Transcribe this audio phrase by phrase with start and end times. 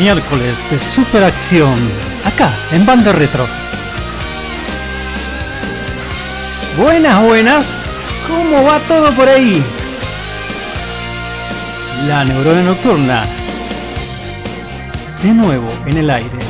[0.00, 1.76] Miércoles de superacción,
[2.24, 3.46] acá en Banda Retro.
[6.78, 9.62] Buenas, buenas, ¿cómo va todo por ahí?
[12.08, 13.26] La neurona nocturna.
[15.22, 16.49] De nuevo en el aire.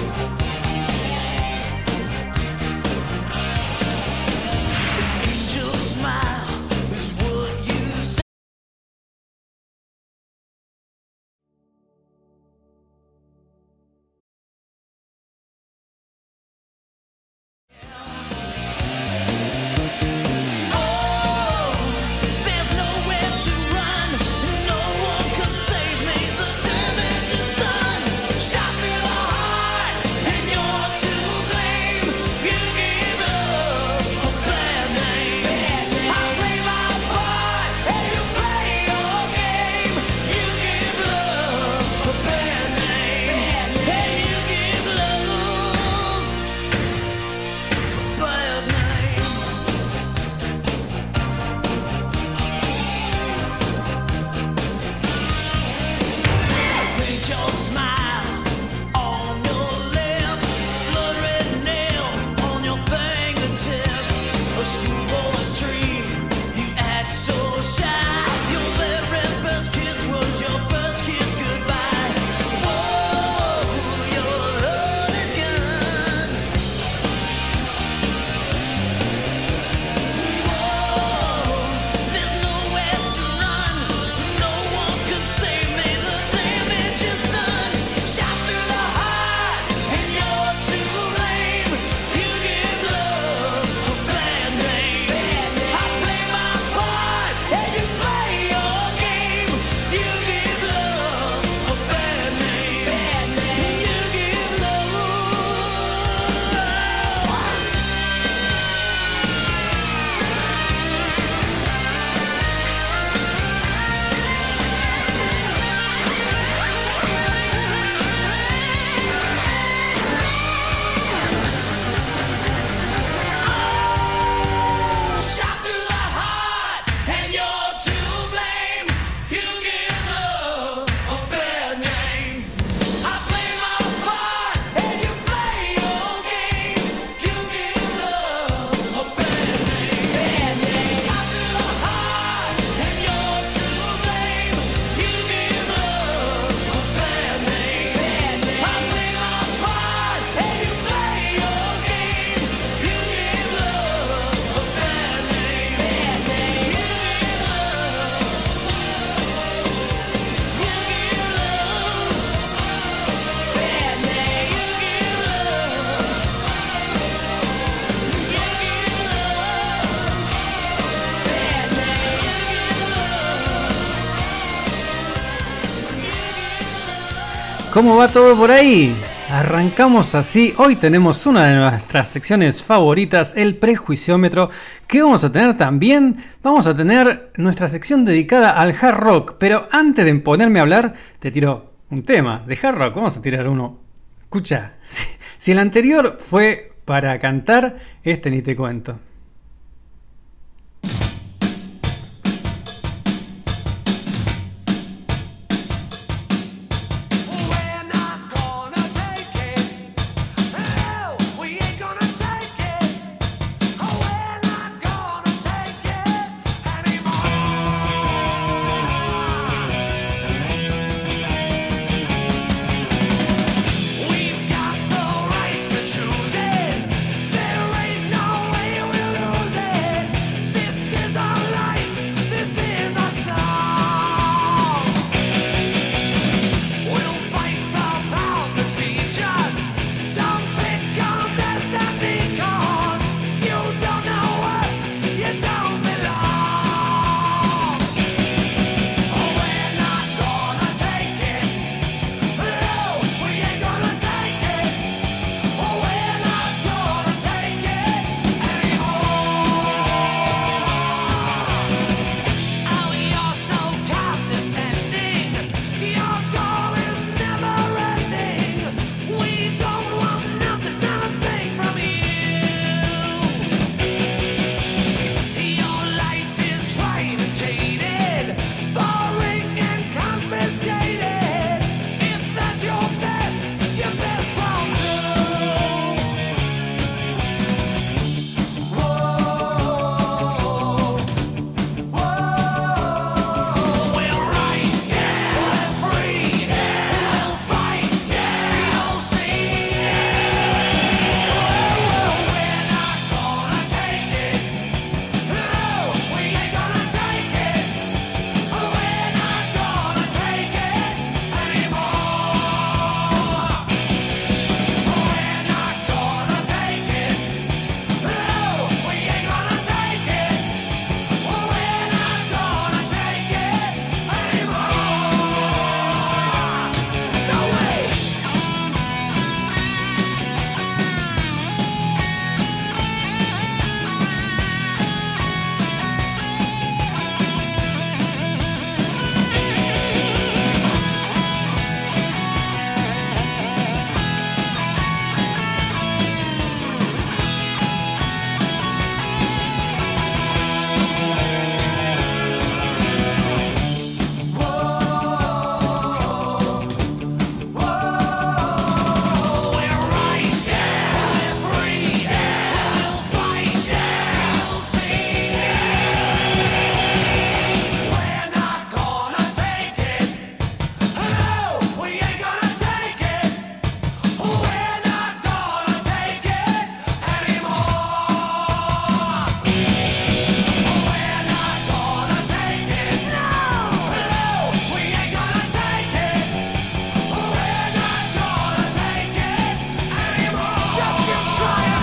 [177.80, 178.94] ¿Cómo va todo por ahí?
[179.30, 180.52] Arrancamos así.
[180.58, 184.50] Hoy tenemos una de nuestras secciones favoritas, el prejuiciómetro.
[184.86, 186.18] ¿Qué vamos a tener también?
[186.42, 189.36] Vamos a tener nuestra sección dedicada al hard rock.
[189.38, 192.96] Pero antes de ponerme a hablar, te tiro un tema de hard rock.
[192.96, 193.78] Vamos a tirar uno.
[194.24, 195.02] Escucha, si,
[195.38, 198.98] si el anterior fue para cantar, este ni te cuento.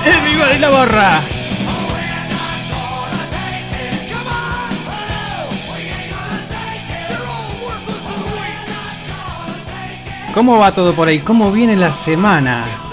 [0.23, 1.21] ¡Viva la borra!
[10.33, 11.19] ¿Cómo va todo por ahí?
[11.19, 12.86] ¿Cómo viene la semana?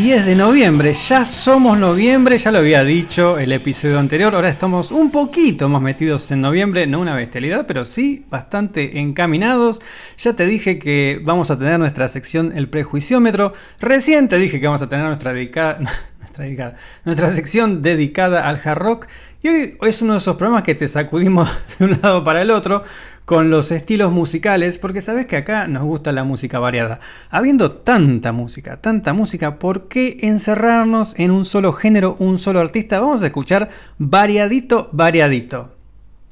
[0.00, 4.92] 10 de noviembre, ya somos noviembre, ya lo había dicho el episodio anterior, ahora estamos
[4.92, 9.82] un poquito más metidos en noviembre, no una bestialidad, pero sí bastante encaminados.
[10.16, 14.66] Ya te dije que vamos a tener nuestra sección El Prejuiciómetro, recién te dije que
[14.66, 15.80] vamos a tener nuestra dedicada,
[16.18, 19.06] nuestra, dedicada, nuestra sección dedicada al hard rock
[19.42, 22.50] y hoy es uno de esos programas que te sacudimos de un lado para el
[22.50, 22.82] otro
[23.24, 27.00] con los estilos musicales, porque sabes que acá nos gusta la música variada.
[27.30, 32.98] Habiendo tanta música, tanta música, ¿por qué encerrarnos en un solo género, un solo artista?
[32.98, 35.72] Vamos a escuchar variadito, variadito.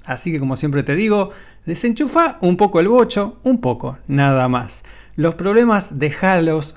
[0.05, 1.31] Así que como siempre te digo,
[1.67, 4.85] desenchufa un poco el bocho, un poco, nada más.
[5.15, 6.77] Los problemas dejalos,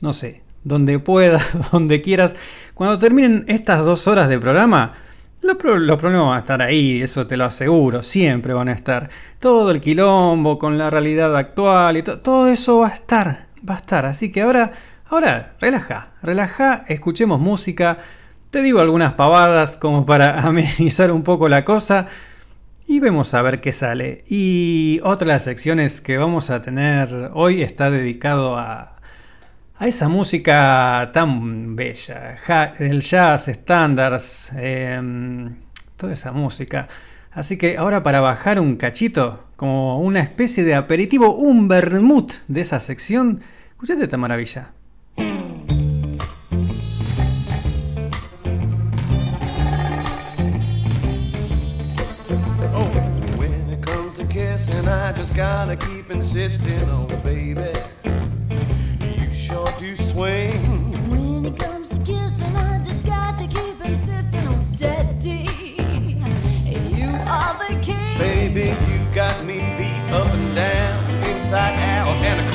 [0.00, 2.36] no sé, donde puedas, donde quieras.
[2.74, 4.94] Cuando terminen estas dos horas de programa,
[5.42, 9.10] los, problemas van a estar ahí, eso te lo aseguro, siempre van a estar.
[9.38, 13.78] Todo el quilombo con la realidad actual y todo eso va a estar, va a
[13.78, 14.06] estar.
[14.06, 14.72] Así que ahora,
[15.06, 17.98] ahora, relaja, relaja, escuchemos música.
[18.50, 22.06] Te digo algunas pavadas como para amenizar un poco la cosa
[22.86, 24.24] y vemos a ver qué sale.
[24.28, 28.96] Y otra de las secciones que vamos a tener hoy está dedicado a,
[29.80, 32.36] a esa música tan bella,
[32.78, 35.56] el jazz, estándares, em,
[35.96, 36.86] toda esa música.
[37.32, 42.60] Así que ahora para bajar un cachito, como una especie de aperitivo, un vermut de
[42.60, 44.72] esa sección, escuchate esta maravilla.
[59.50, 60.62] Sure do swing.
[61.10, 65.48] When it comes to kissing, I just got to keep insisting on daddy.
[66.96, 68.18] You are the king.
[68.18, 72.49] Baby, you've got me beat up and down, inside out and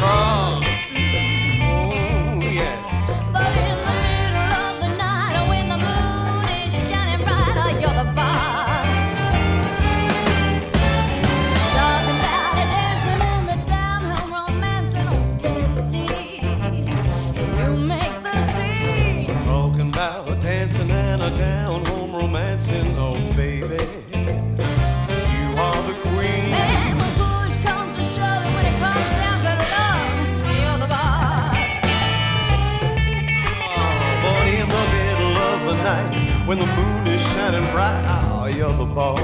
[36.45, 38.53] when the moon is shining bright.
[38.55, 39.19] You're the boss.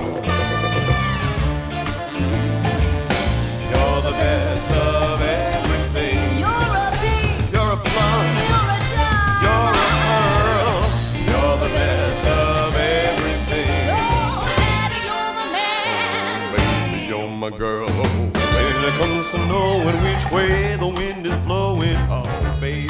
[3.70, 6.40] You're the best of everything.
[6.40, 7.54] You're a peach.
[7.54, 8.25] You're a plum.
[8.50, 9.42] You're a dime.
[9.46, 10.82] You're a pearl.
[11.30, 13.90] You're the best of everything.
[13.92, 16.38] Oh, Daddy, you're the man.
[16.58, 17.88] Baby, you're my girl.
[17.88, 22.25] When it comes to knowing which way the wind is blowing, oh,
[22.60, 22.90] baby,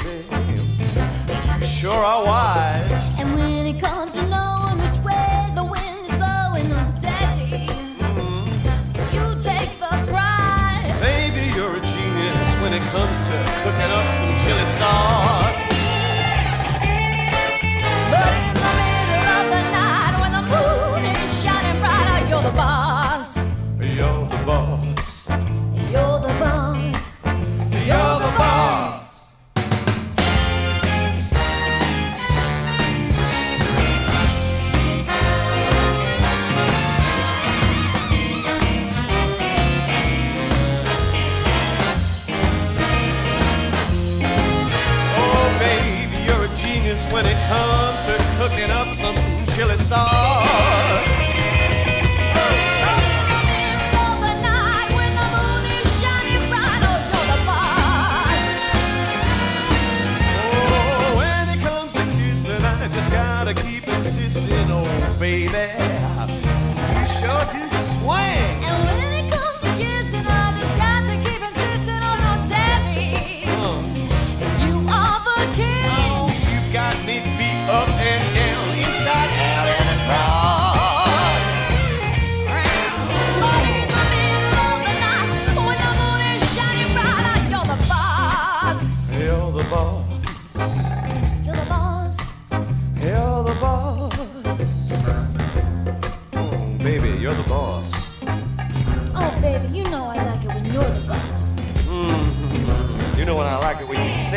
[1.60, 3.11] you sure are wise.
[3.42, 4.32] And when it comes to
[12.92, 13.34] comes to
[13.64, 15.51] cooking up some chili sauce.
[63.54, 65.48] Gotta keep insisting, oh baby,
[67.00, 67.68] you sure do
[68.00, 68.51] swing.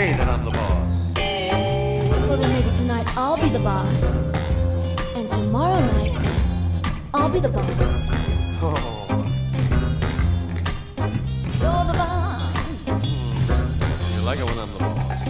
[0.04, 0.94] Say that I'm the boss.
[2.26, 4.00] So maybe tonight I'll be the boss.
[5.16, 6.14] And tomorrow night,
[7.14, 7.68] I'll be the boss.
[11.60, 12.86] You're the boss.
[14.14, 15.20] You like it when I'm the boss.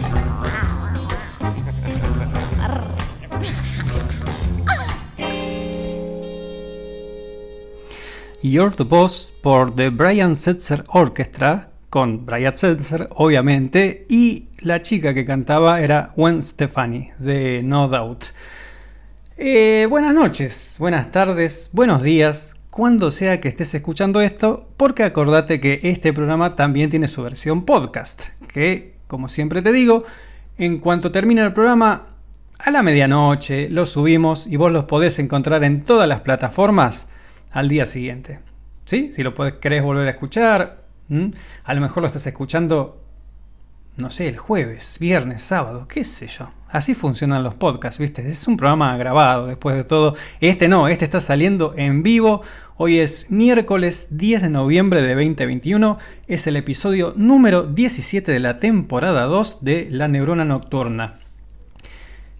[8.41, 15.13] You're the Boss por The Brian Setzer Orchestra, con Brian Setzer, obviamente, y la chica
[15.13, 18.25] que cantaba era Gwen Stefani, de No Doubt.
[19.37, 25.61] Eh, buenas noches, buenas tardes, buenos días, cuando sea que estés escuchando esto, porque acordate
[25.61, 30.03] que este programa también tiene su versión podcast, que, como siempre te digo,
[30.57, 32.07] en cuanto termine el programa,
[32.59, 37.09] a la medianoche lo subimos y vos los podés encontrar en todas las plataformas
[37.51, 38.41] al día siguiente.
[38.85, 39.13] ¿Sí?
[39.13, 41.31] Si lo querés volver a escuchar, ¿m?
[41.63, 43.01] a lo mejor lo estás escuchando,
[43.97, 46.49] no sé, el jueves, viernes, sábado, qué sé yo.
[46.69, 48.27] Así funcionan los podcasts, ¿viste?
[48.27, 50.15] Es un programa grabado después de todo.
[50.41, 52.41] Este no, este está saliendo en vivo.
[52.75, 55.97] Hoy es miércoles 10 de noviembre de 2021.
[56.27, 61.19] Es el episodio número 17 de la temporada 2 de La Neurona Nocturna.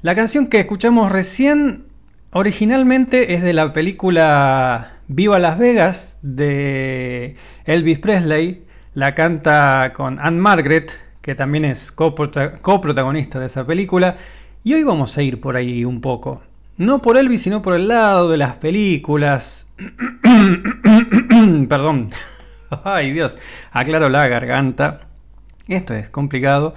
[0.02, 1.86] La canción que escuchamos recién
[2.32, 7.36] originalmente es de la película Viva Las Vegas de
[7.66, 8.64] Elvis Presley.
[8.94, 14.16] La canta con Anne Margaret, que también es coprota- coprotagonista de esa película.
[14.64, 16.42] Y hoy vamos a ir por ahí un poco.
[16.78, 19.68] No por Elvis, sino por el lado de las películas.
[21.70, 22.10] Perdón.
[22.84, 23.38] Ay Dios,
[23.72, 25.02] aclaro la garganta.
[25.68, 26.74] Esto es complicado.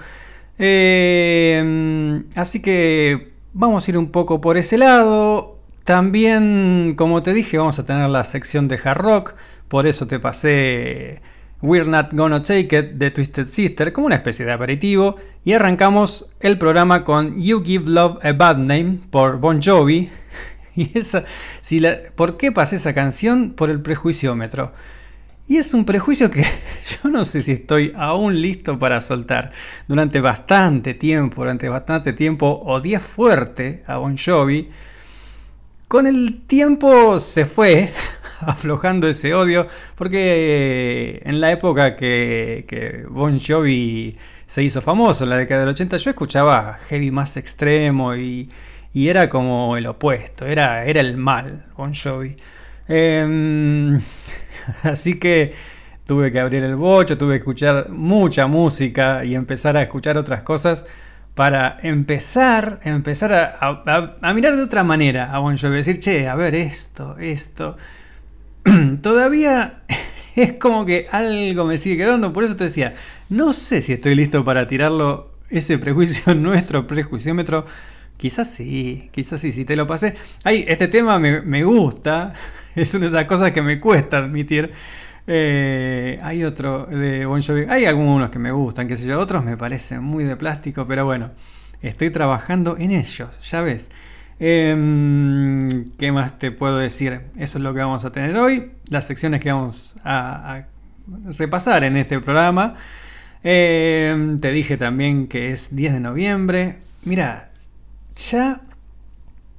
[0.58, 5.58] Eh, así que vamos a ir un poco por ese lado.
[5.88, 9.35] También, como te dije, vamos a tener la sección de hard rock.
[9.68, 11.23] Por eso te pasé
[11.62, 15.16] We're Not Gonna Take It de Twisted Sister como una especie de aperitivo.
[15.45, 20.11] Y arrancamos el programa con You Give Love a Bad Name por Bon Jovi.
[20.76, 21.25] Y esa,
[22.16, 23.54] ¿Por qué pasé esa canción?
[23.57, 24.75] Por el prejuiciómetro.
[25.49, 26.42] Y es un prejuicio que
[27.02, 29.52] yo no sé si estoy aún listo para soltar.
[29.87, 34.68] Durante bastante tiempo, durante bastante tiempo odié fuerte a Bon Jovi.
[35.88, 37.90] Con el tiempo se fue
[38.40, 44.14] aflojando ese odio, porque eh, en la época que, Bon Jovi
[44.45, 48.50] se hizo famoso, en la década del 80, yo escuchaba heavy más extremo y,
[48.92, 52.37] y era como el opuesto, era, era el mal Bon Jovi.
[52.87, 53.99] Em,
[54.83, 55.54] así que
[56.04, 60.42] tuve que abrir el bocho, tuve que escuchar mucha música y empezar a escuchar otras
[60.42, 60.87] cosas
[61.38, 66.57] para empezar, empezar a, mirar de otra manera a Bon Jovi, decir, che, a ver
[66.57, 67.76] esto, esto.
[69.02, 69.85] Todavía
[70.35, 72.95] es como que algo me sigue quedando, por eso te decía,
[73.28, 77.66] no sé si estoy listo para tirarlo, ese prejuicio, nuestro prejuiciómetro.
[78.16, 80.16] Quizás sí, quizás sí, si te lo pasé.
[80.42, 82.35] Ay, este tema me, me gusta,
[82.75, 84.73] es una de esas cosas que me cuesta admitir.
[85.30, 89.44] Eh, hay otro de Bon Jovi, hay algunos que me gustan, qué sé yo, otros
[89.44, 91.32] me parecen muy de plástico, pero bueno,
[91.82, 93.90] estoy trabajando en ellos, ya ves.
[94.40, 97.20] Em, ¿Qué más te puedo decir?
[97.37, 100.62] Eso es lo que vamos a tener hoy, las secciones que vamos a,
[101.37, 102.76] repasar en este programa.
[103.42, 106.78] Em, te dije también que es 10 de noviembre.
[107.04, 107.50] Mira,
[108.16, 108.62] ya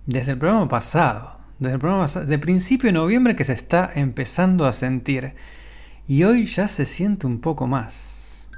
[0.08, 3.92] desde el programa pasado, desde el programa pasado, de principio de noviembre que se está
[3.94, 5.36] empezando a sentir.
[6.10, 8.50] Y hoy ya se siente un poco más.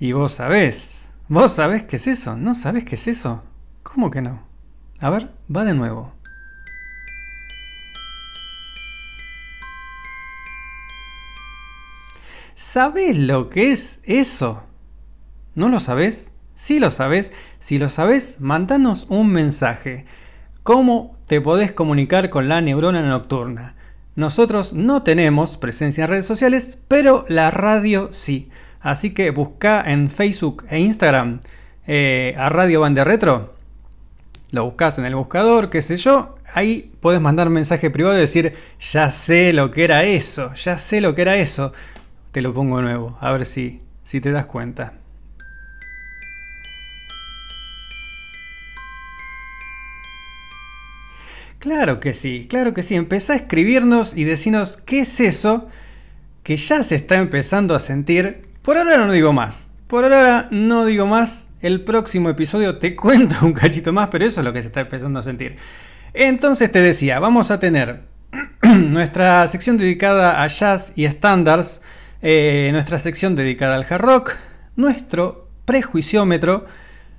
[0.00, 3.44] Y vos sabés, vos sabés qué es eso, ¿no sabés qué es eso?
[3.82, 4.42] ¿Cómo que no?
[5.00, 6.14] A ver, va de nuevo.
[12.54, 14.62] ¿Sabés lo que es eso?
[15.54, 16.32] ¿No lo sabés?
[16.54, 17.34] Sí lo sabés.
[17.58, 20.06] Si lo sabés, mandanos un mensaje.
[20.68, 23.74] ¿Cómo te podés comunicar con la neurona nocturna?
[24.16, 28.50] Nosotros no tenemos presencia en redes sociales, pero la radio sí.
[28.78, 31.40] Así que busca en Facebook e Instagram
[31.86, 33.54] eh, a Radio Bande Retro.
[34.50, 36.36] Lo buscas en el buscador, qué sé yo.
[36.52, 41.00] Ahí puedes mandar mensaje privado y decir, ya sé lo que era eso, ya sé
[41.00, 41.72] lo que era eso.
[42.30, 44.92] Te lo pongo nuevo, a ver si, si te das cuenta.
[51.68, 52.94] Claro que sí, claro que sí.
[52.94, 55.68] Empezá a escribirnos y decinos qué es eso
[56.42, 58.40] que ya se está empezando a sentir.
[58.62, 59.70] Por ahora no digo más.
[59.86, 61.50] Por ahora no digo más.
[61.60, 64.80] El próximo episodio te cuento un cachito más, pero eso es lo que se está
[64.80, 65.56] empezando a sentir.
[66.14, 68.00] Entonces te decía, vamos a tener
[68.62, 71.82] nuestra sección dedicada a jazz y estándares
[72.22, 74.32] eh, nuestra sección dedicada al hard rock,
[74.74, 76.64] nuestro prejuiciómetro,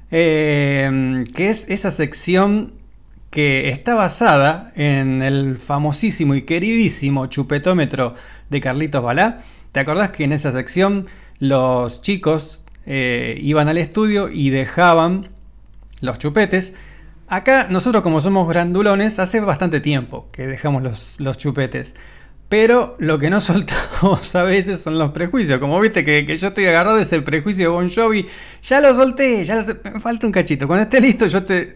[0.09, 2.78] eh, que es esa sección
[3.29, 8.15] que está basada en el famosísimo y queridísimo chupetómetro
[8.49, 9.39] de Carlitos Balá.
[9.71, 11.05] ¿Te acordás que en esa sección
[11.37, 15.27] los chicos eh, iban al estudio y dejaban
[16.01, 16.75] los chupetes?
[17.27, 21.95] Acá nosotros como somos grandulones, hace bastante tiempo que dejamos los, los chupetes.
[22.49, 25.59] Pero lo que no soltamos a veces son los prejuicios.
[25.59, 28.25] Como viste que, que yo estoy agarrado es el prejuicio de Bon Jovi.
[28.63, 30.67] Ya lo solté, ya lo sol- me falta un cachito.
[30.67, 31.75] Cuando esté listo yo te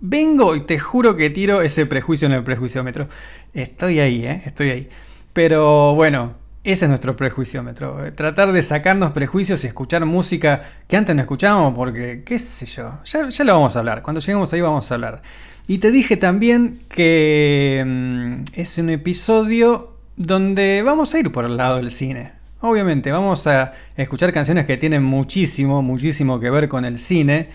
[0.00, 3.08] vengo y te juro que tiro ese prejuicio en el prejuiciómetro.
[3.52, 4.42] Estoy ahí, ¿eh?
[4.46, 4.88] Estoy ahí.
[5.32, 8.06] Pero bueno, ese es nuestro prejuiciómetro.
[8.06, 12.66] eh, Tratar de sacarnos prejuicios y escuchar música que antes no escuchábamos porque, qué sé
[12.66, 14.02] yo, ya, ya lo vamos a hablar.
[14.02, 15.22] Cuando lleguemos ahí vamos a hablar.
[15.66, 21.56] Y te dije también que mm, es un episodio donde vamos a ir por el
[21.56, 22.32] lado del cine.
[22.60, 27.48] Obviamente, vamos a escuchar canciones que tienen muchísimo, muchísimo que ver con el cine.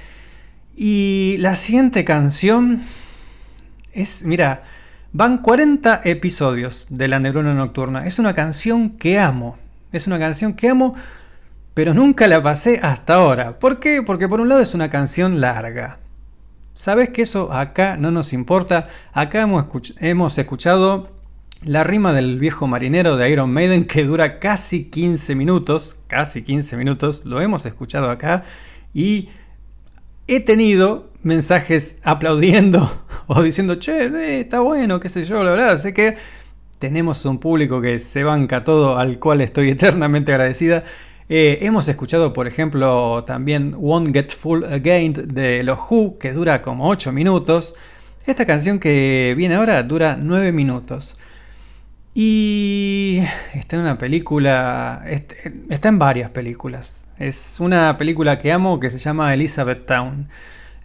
[0.76, 2.82] Y la siguiente canción
[3.92, 4.64] es, mira,
[5.12, 8.06] van 40 episodios de La Neurona Nocturna.
[8.06, 9.58] Es una canción que amo.
[9.92, 10.94] Es una canción que amo,
[11.74, 13.58] pero nunca la pasé hasta ahora.
[13.58, 14.04] ¿Por qué?
[14.04, 15.98] Porque por un lado es una canción larga.
[16.74, 18.90] Sabes que eso acá no nos importa.
[19.12, 19.66] Acá hemos,
[20.00, 21.19] hemos escuchado
[21.66, 25.98] la rima del viejo marinero de Iron Maiden que dura casi 15 minutos.
[26.08, 27.26] Casi 15 minutos.
[27.26, 28.44] Lo hemos escuchado acá.
[28.94, 29.30] Y
[30.28, 35.78] he tenido mensajes aplaudiendo o diciendo, che, eh, está bueno, qué sé yo, la verdad.
[35.78, 36.16] Sé que
[36.80, 40.84] tenemos un público que se banca todo, al cual estoy eternamente agradecida.
[41.28, 46.62] Eh, hemos escuchado, por ejemplo, también Won't Get Full Again de los Who, que dura
[46.62, 47.76] como 8 minutos.
[48.26, 51.18] Esta canción que viene ahora dura 9 minutos.
[52.22, 53.22] Y
[53.54, 55.32] está en una película, est-
[55.70, 57.08] está en varias películas.
[57.18, 60.28] Es una película que amo que se llama Elizabeth Town.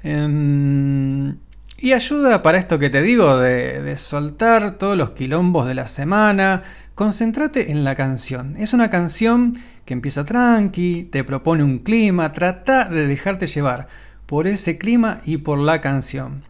[0.04, 1.36] Em,
[1.76, 5.88] y ayuda para esto que te digo, de, de soltar todos los quilombos de la
[5.88, 6.62] semana.
[6.94, 8.54] Concéntrate en la canción.
[8.56, 9.54] Es una canción
[9.86, 13.88] que empieza tranqui, te propone un clima, trata de dejarte llevar
[14.26, 16.44] por ese clima y por la canción.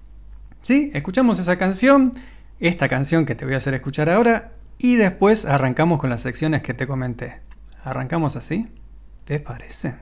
[0.61, 0.91] ¿Sí?
[0.93, 2.13] Escuchamos esa canción,
[2.61, 6.63] esta canción que te voy a hacer escuchar ahora, y después arrancamos con las secciones
[6.63, 7.41] que te comenté.
[7.83, 8.69] ¿Arrancamos así?
[9.25, 9.95] ¿Te parece?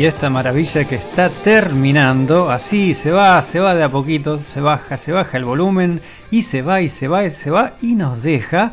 [0.00, 4.62] Y esta maravilla que está terminando, así se va, se va de a poquito, se
[4.62, 7.96] baja, se baja el volumen y se va y se va y se va y
[7.96, 8.72] nos deja,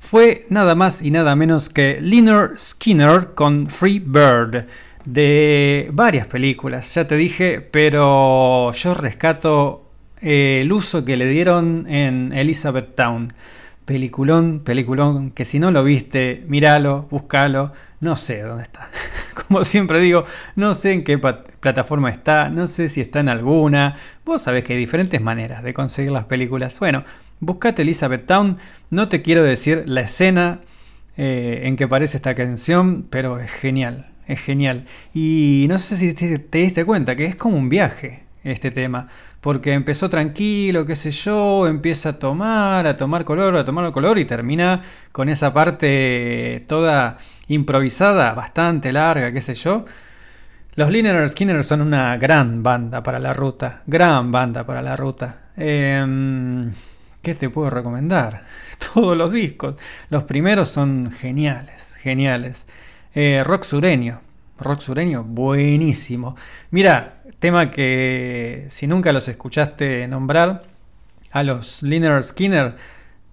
[0.00, 4.66] fue nada más y nada menos que Leonard Skinner con Free Bird
[5.04, 11.86] de varias películas, ya te dije, pero yo rescato eh, el uso que le dieron
[11.86, 13.32] en Elizabeth Town.
[13.84, 17.70] Peliculón, peliculón, que si no lo viste, míralo, búscalo,
[18.04, 18.90] no sé dónde está.
[19.48, 23.96] Como siempre digo, no sé en qué plataforma está, no sé si está en alguna.
[24.24, 26.78] Vos sabés que hay diferentes maneras de conseguir las películas.
[26.78, 27.02] Bueno,
[27.40, 28.58] buscate Elizabeth Town,
[28.90, 30.60] no te quiero decir la escena
[31.16, 34.84] eh, en que aparece esta canción, pero es genial, es genial.
[35.14, 39.08] Y no sé si te, te diste cuenta que es como un viaje este tema,
[39.40, 44.18] porque empezó tranquilo, qué sé yo, empieza a tomar, a tomar color, a tomar color
[44.18, 49.84] y termina con esa parte toda improvisada, bastante larga, qué sé yo.
[50.76, 55.50] Los Liner Skinner son una gran banda para la ruta, gran banda para la ruta.
[55.56, 56.72] Em,
[57.22, 58.44] ¿Qué te puedo recomendar?
[58.94, 59.76] Todos los discos.
[60.10, 62.66] Los primeros son geniales, geniales.
[63.14, 64.20] Eh, rock sureño,
[64.58, 66.36] rock sureño, buenísimo.
[66.70, 70.64] Mira, tema que si nunca los escuchaste nombrar,
[71.30, 72.76] a los Liner Skinner,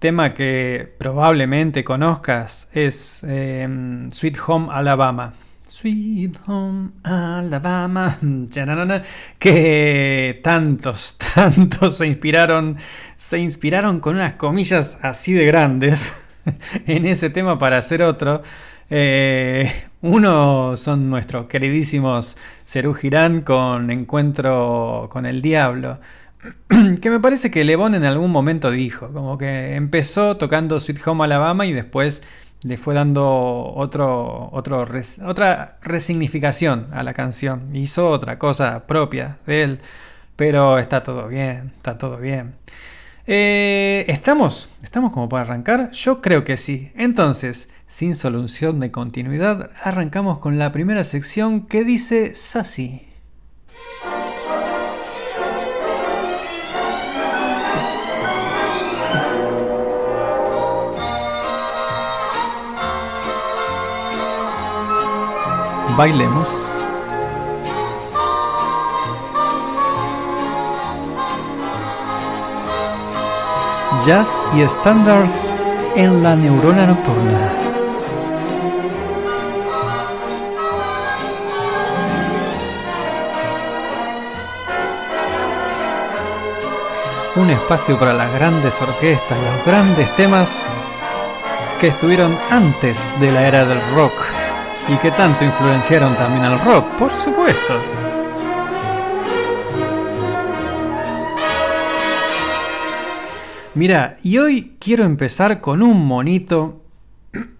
[0.02, 5.32] tema que probablemente conozcas es em, Sweet Home Alabama.
[5.64, 8.18] Sweet Home Alabama,
[9.38, 12.76] que tantos, tantos se inspiraron,
[13.14, 16.12] se inspiraron con unas comillas así de grandes
[16.88, 18.42] en ese tema para hacer otro.
[18.90, 22.36] Eh, uno son nuestros queridísimos
[22.66, 26.00] Cerú Girán con Encuentro con el Diablo.
[27.00, 31.24] que me parece que Lebón en algún momento dijo, como que empezó tocando Sweet Home
[31.24, 32.22] Alabama y después
[32.64, 34.86] le fue dando otro, otro
[35.24, 37.74] otra resignificación a la canción.
[37.74, 39.80] Hizo otra cosa propia de él,
[40.36, 42.54] pero está todo bien, está todo bien.
[43.26, 44.68] Eh, ¿Estamos?
[44.82, 45.92] ¿Estamos como para arrancar?
[45.92, 46.90] Yo creo que sí.
[46.96, 53.11] Entonces, sin solución de continuidad, arrancamos con la primera sección que dice Sassy.
[65.96, 66.48] Bailemos.
[74.04, 75.54] Jazz y estándares
[75.94, 77.52] en la neurona nocturna.
[87.36, 90.62] Un espacio para las grandes orquestas, los grandes temas
[91.80, 94.41] que estuvieron antes de la era del rock
[94.88, 97.80] y que tanto influenciaron también al rock, por supuesto.
[103.74, 106.82] Mira, y hoy quiero empezar con un monito.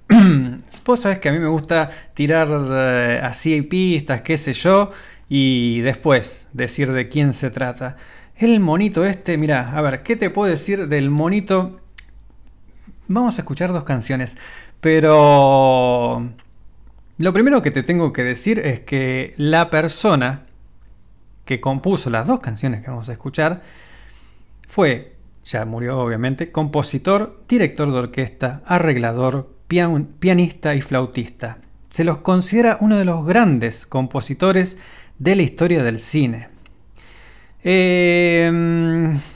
[0.84, 4.90] Vos sabés que a mí me gusta tirar eh, así pistas, qué sé yo,
[5.28, 7.96] y después decir de quién se trata.
[8.36, 11.80] El monito este, mira, a ver, ¿qué te puedo decir del monito?
[13.08, 14.36] Vamos a escuchar dos canciones,
[14.80, 16.28] pero
[17.22, 20.46] lo primero que te tengo que decir es que la persona
[21.44, 23.62] que compuso las dos canciones que vamos a escuchar
[24.66, 31.58] fue, ya murió obviamente, compositor, director de orquesta, arreglador, pian- pianista y flautista.
[31.90, 34.78] Se los considera uno de los grandes compositores
[35.18, 36.48] de la historia del cine.
[37.62, 38.50] Eh,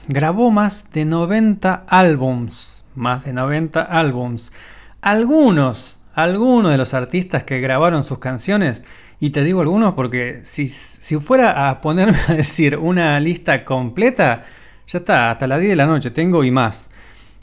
[0.09, 4.53] grabó más de 90 álbums, más de 90 álbums.
[5.01, 8.87] Algunos, algunos de los artistas que grabaron sus canciones,
[9.21, 14.45] y te digo algunos porque si, si fuera a ponerme a decir una lista completa,
[14.89, 16.89] ya está, hasta las 10 de la noche tengo y más.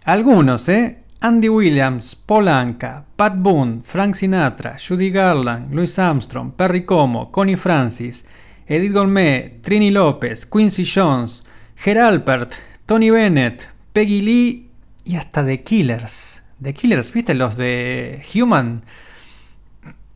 [0.06, 0.98] Algunos, ¿eh?
[1.22, 7.56] Andy Williams, Paul Anka, Pat Boone, Frank Sinatra, Judy Garland, Louis Armstrong, Perry Como, Connie
[7.56, 8.28] Francis,
[8.68, 11.43] Edith Gourmet, Trini López, Quincy Jones,
[11.76, 12.54] Ger Alpert,
[12.88, 14.70] Tony Bennett, Peggy Lee
[15.06, 16.43] y hasta The Killers.
[16.64, 17.34] The Killers, ¿viste?
[17.34, 18.84] Los de Human.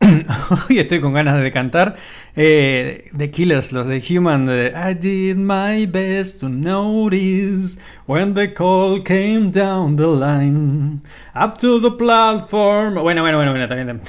[0.00, 1.96] Hoy estoy con ganas de cantar.
[2.36, 4.48] Eh, The Killers, los de Human.
[4.48, 11.00] I did my best to notice when the call came down the line.
[11.34, 12.94] Up to the platform.
[12.94, 14.00] Bueno, bueno, bueno, bueno, también.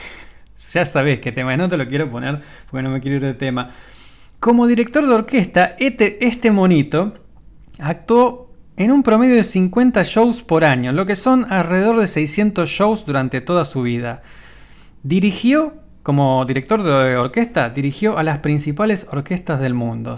[0.73, 3.23] Ya sabés qué tema es, no te lo quiero poner porque no me quiero ir
[3.23, 3.71] de tema.
[4.39, 7.13] Como director de orquesta, este, este monito
[7.79, 8.48] actuó
[8.79, 13.05] en un promedio de 50 shows por año, lo que son alrededor de 600 shows
[13.05, 14.21] durante toda su vida.
[15.03, 20.15] Dirigió como director de orquesta, dirigió a las principales orquestas del mundo.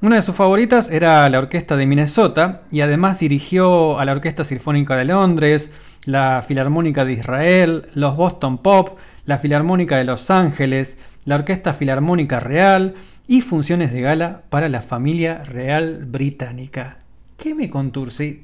[0.00, 4.44] Una de sus favoritas era la Orquesta de Minnesota y además dirigió a la Orquesta
[4.44, 5.72] Sinfónica de Londres,
[6.04, 12.38] la Filarmónica de Israel, los Boston Pop, la Filarmónica de Los Ángeles, la Orquesta Filarmónica
[12.38, 12.94] Real
[13.26, 16.98] y funciones de gala para la familia real británica.
[17.38, 18.42] ¿Qué me conturce?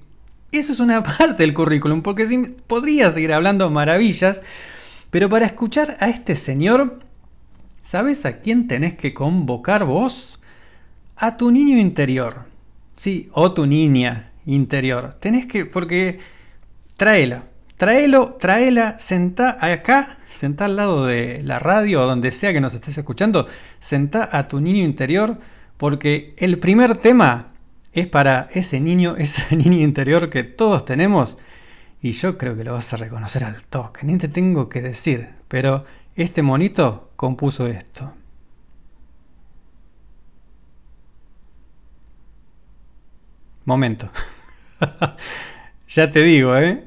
[0.53, 4.45] Eso es una parte del currículum, porque sí, podría seguir hablando maravillas,
[5.11, 7.01] pero para escuchar a este señor,
[7.81, 10.39] ¿sabes a quién tenés que convocar vos?
[11.17, 12.47] A tu niño interior.
[12.95, 15.17] Sí, o tu niña interior.
[15.19, 16.21] Tenés que, porque
[16.97, 22.61] tráela, tráelo, tráela, sentá acá, sentá al lado de la radio o donde sea que
[22.61, 23.49] nos estés escuchando,
[23.81, 25.41] sentá a tu niño interior,
[25.79, 27.54] porque el primer tema
[27.95, 31.39] es para ese niño, ese niño interior que todos tenemos,
[32.03, 35.31] y yo creo que lo vas a reconocer al toque, ni te tengo que decir,
[35.49, 35.85] pero
[36.17, 38.13] este monito compuso esto.
[43.65, 44.11] Momento.
[45.89, 46.85] ya te digo, ¿eh?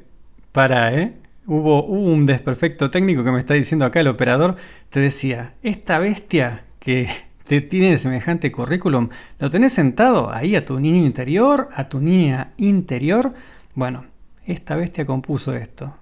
[0.52, 1.14] Para, ¿eh?
[1.48, 4.58] Hubo, hubo un desperfecto técnico que me está diciendo acá el operador.
[4.90, 7.10] Te decía, esta bestia que
[7.48, 12.54] te tiene semejante currículum, ¿lo tenés sentado ahí a tu niño interior, a tu niña
[12.58, 13.34] interior?
[13.74, 14.06] Bueno,
[14.46, 15.96] esta bestia compuso esto.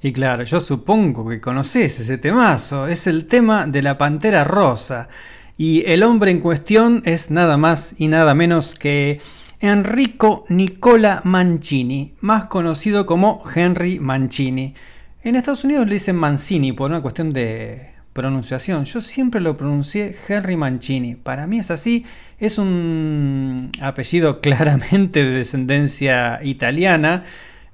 [0.00, 2.86] Y claro, yo supongo que conoces ese temazo.
[2.86, 5.08] Es el tema de la Pantera Rosa.
[5.56, 9.20] Y el hombre en cuestión es nada más y nada menos que
[9.58, 14.74] Enrico Nicola Mancini, más conocido como Henry Mancini.
[15.24, 18.84] En Estados Unidos le dicen Mancini por una cuestión de pronunciación.
[18.84, 21.16] Yo siempre lo pronuncié Henry Mancini.
[21.16, 22.06] Para mí es así.
[22.38, 27.24] Es un apellido claramente de descendencia italiana.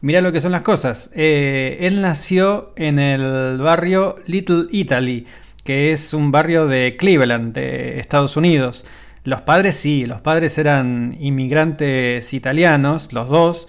[0.05, 1.11] Mirá lo que son las cosas.
[1.15, 5.27] Eh, él nació en el barrio Little Italy,
[5.65, 8.85] que es un barrio de Cleveland, de Estados Unidos.
[9.25, 13.69] Los padres sí, los padres eran inmigrantes italianos, los dos,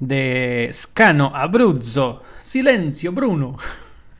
[0.00, 2.20] de Scano, Abruzzo.
[2.42, 3.56] Silencio, Bruno.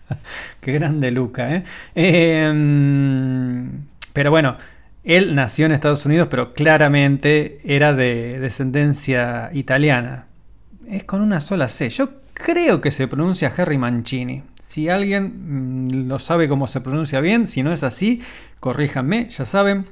[0.60, 1.64] Qué grande Luca, ¿eh?
[1.96, 4.56] Em, pero bueno,
[5.02, 10.25] él nació en Estados Unidos, pero claramente era de descendencia italiana
[10.88, 11.90] es con una sola C.
[11.90, 14.42] Yo creo que se pronuncia Harry Mancini.
[14.58, 18.22] Si alguien mm, lo sabe cómo se pronuncia bien, si no es así,
[18.60, 19.86] corríjanme, ya saben.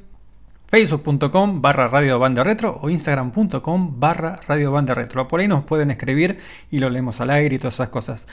[0.68, 5.28] Facebook.com barra Radio Banda Retro o Instagram.com barra Radio Banda Retro.
[5.28, 6.38] Por ahí nos pueden escribir
[6.70, 8.26] y lo leemos al aire y todas esas cosas.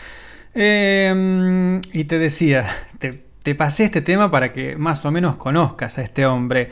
[0.56, 6.02] Eh, y te decía, te pasé este tema para que más o menos conozcas a
[6.02, 6.72] este hombre.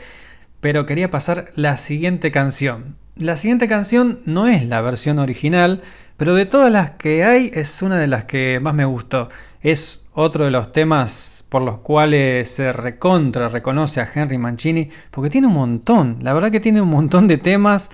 [0.60, 2.96] Pero quería pasar la siguiente canción.
[3.20, 5.82] La siguiente canción no es la versión original,
[6.16, 9.28] pero de todas las que hay es una de las que más me gustó.
[9.60, 15.28] Es otro de los temas por los cuales se recontra reconoce a Henry Mancini, porque
[15.28, 17.90] tiene un montón, la verdad que tiene un montón de temas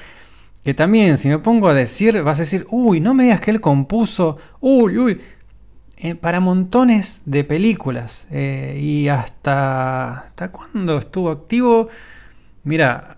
[0.62, 3.51] que también si me pongo a decir, vas a decir, uy, no me digas que
[3.51, 5.20] él compuso, uy, uy,
[5.97, 8.29] eh, para montones de películas.
[8.31, 11.89] eh, y hasta, ¿hasta cuándo estuvo activo?
[12.62, 13.16] Mira,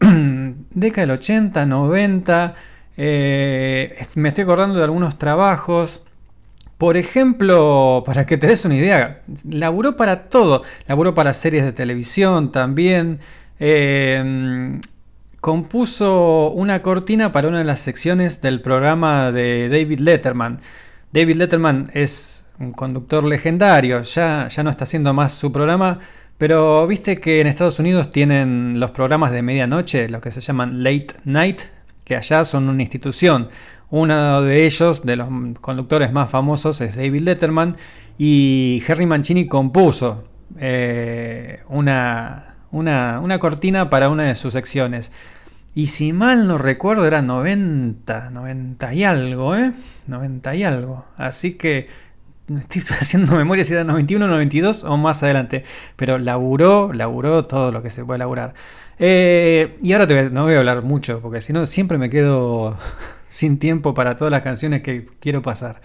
[0.70, 2.54] década del 80, 90,
[2.96, 6.02] eh, me estoy acordando de algunos trabajos.
[6.78, 10.62] Por ejemplo, para que te des una idea, laburó para todo.
[10.88, 13.20] Laburó para series de televisión también.
[13.58, 14.80] eh,
[15.40, 20.58] compuso una cortina para una de las secciones del programa de David Letterman.
[21.12, 25.98] David Letterman es un conductor legendario, ya, ya no está haciendo más su programa,
[26.40, 30.82] pero viste que en Estados Unidos tienen los programas de medianoche, los que se llaman
[30.82, 31.60] Late Night,
[32.02, 33.50] que allá son una institución.
[33.90, 35.28] Uno de ellos, de los
[35.60, 37.76] conductores más famosos, es David Letterman
[38.16, 40.24] y Harry Mancini compuso
[40.58, 45.12] eh, una, una, una cortina para una de sus secciones.
[45.74, 49.74] Y si mal no recuerdo, era 90, 90 y algo, ¿eh?
[50.06, 51.04] 90 y algo.
[51.18, 51.88] Así que
[52.58, 55.64] estoy haciendo memoria si era 91, 92 o más adelante.
[55.96, 58.54] Pero laburó, laburó todo lo que se puede laburar.
[58.98, 62.76] Eh, y ahora no voy a hablar mucho, porque si no siempre me quedo
[63.26, 65.80] sin tiempo para todas las canciones que quiero pasar.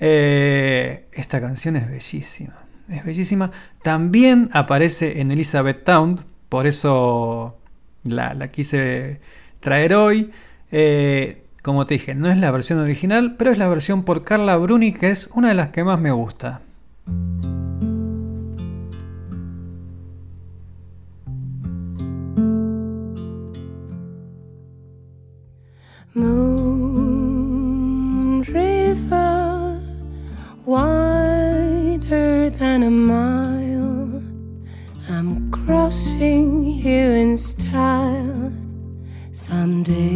[0.00, 2.54] Eh, esta canción es bellísima,
[2.88, 3.52] es bellísima.
[3.82, 7.56] También aparece en Elizabeth Town, por eso
[8.04, 9.20] la, la quise
[9.60, 10.30] traer hoy.
[10.72, 14.56] Eh, como te dije, no es la versión original, pero es la versión por Carla
[14.56, 16.60] Bruni, que es una de las que más me gusta.
[26.14, 27.22] Moon
[28.42, 29.80] River,
[30.66, 34.20] wider than a mile.
[35.08, 38.52] I'm crossing you in style
[39.32, 40.11] someday.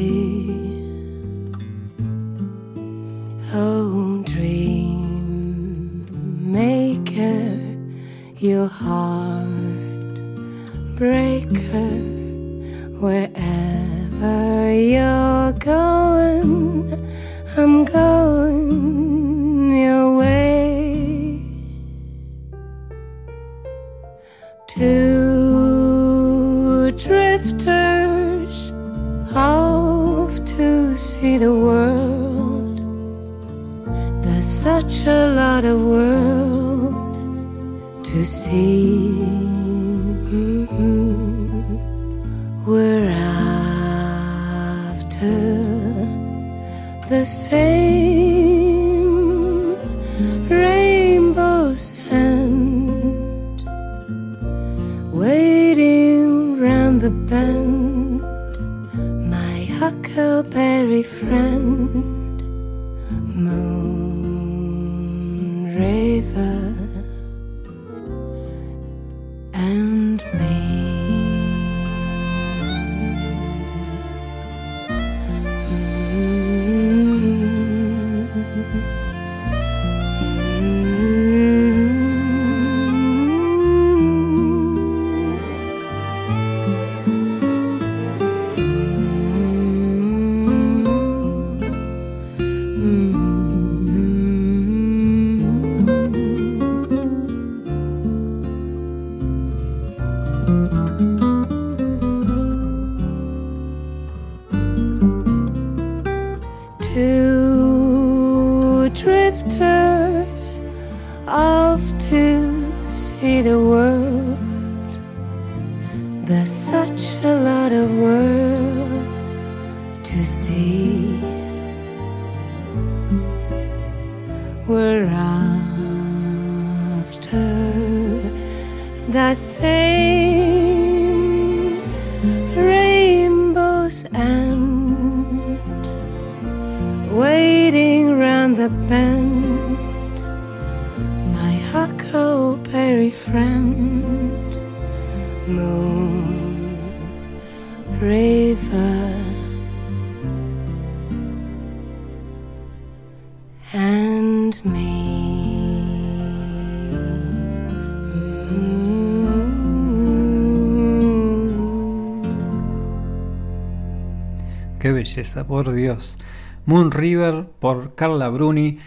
[165.07, 166.19] Belleza, por Dios.
[166.65, 168.79] Moon River por Carla Bruni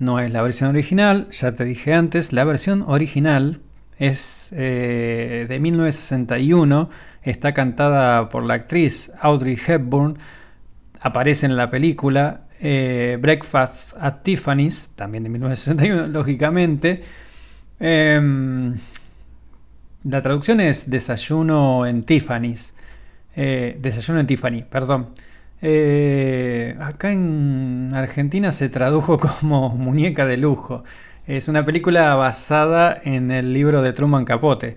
[0.00, 3.60] no es la versión original, ya te dije antes, la versión original
[3.98, 6.90] es eh, de 1961,
[7.22, 10.18] está cantada por la actriz Audrey Hepburn,
[11.00, 17.04] aparece en la película eh, Breakfast at Tiffany's, también de 1961, lógicamente.
[17.78, 18.74] Em,
[20.04, 22.74] la traducción es desayuno en Tiffany's.
[23.36, 25.10] Eh, desayuno en Tiffany, perdón.
[25.60, 30.84] Eh, acá en Argentina se tradujo como Muñeca de Lujo.
[31.26, 34.76] Es una película basada en el libro de Truman Capote.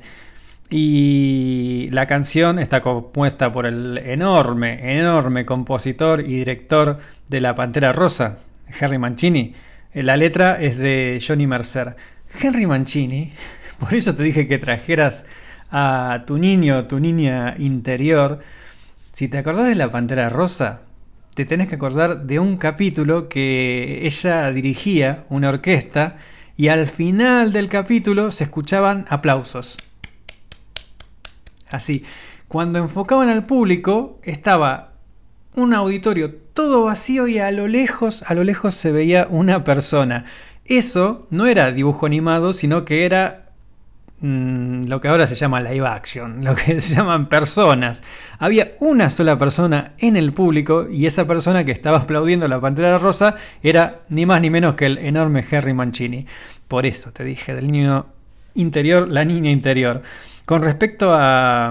[0.69, 7.91] Y la canción está compuesta por el enorme, enorme compositor y director de La Pantera
[7.91, 8.39] Rosa,
[8.79, 9.53] Henry Mancini.
[9.93, 11.95] Eh, La letra es de Johnny Mercer.
[12.41, 13.33] Henry Mancini,
[13.79, 15.25] por eso te dije que trajeras
[15.71, 18.39] a tu niño, tu niña interior.
[19.11, 20.83] Si te acordás de La Pantera Rosa,
[21.35, 26.15] te tenés que acordar de un capítulo que ella dirigía una orquesta
[26.55, 29.77] y al final del capítulo se escuchaban aplausos.
[31.69, 32.05] Así,
[32.47, 34.93] cuando enfocaban al público estaba
[35.55, 40.23] un auditorio todo vacío y a lo lejos, a lo lejos se veía una persona.
[40.63, 43.40] Eso no era dibujo animado, sino que era
[44.21, 48.03] mm, lo que ahora se llama live action, lo que se llaman personas.
[48.39, 52.97] Había una sola persona en el público y esa persona que estaba aplaudiendo la Pantera
[52.97, 56.25] Rosa era ni más ni menos que el enorme Harry Mancini.
[56.67, 58.05] Por eso te dije del niño
[58.55, 60.01] interior, la niña interior.
[60.45, 61.69] Con respecto a,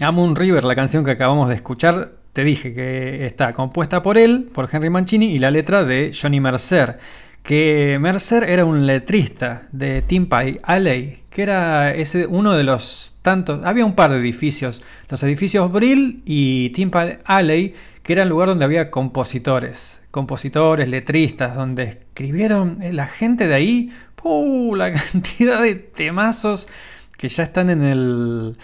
[0.00, 4.18] a Moon River, la canción que acabamos de escuchar, te dije que está compuesta por
[4.18, 6.98] él, por Henry Mancini, y la letra de Johnny Mercer.
[7.44, 13.18] Que Mercer era un letrista de Tim Pie Alley, que era ese, uno de los
[13.20, 13.60] tantos.
[13.66, 18.30] Había un par de edificios, los edificios Brill y Tim Pie Alley, que era el
[18.30, 24.74] lugar donde había compositores, compositores, letristas, donde escribieron eh, la gente de ahí, ¡puh!
[24.74, 26.70] la cantidad de temazos
[27.18, 28.56] que ya están en el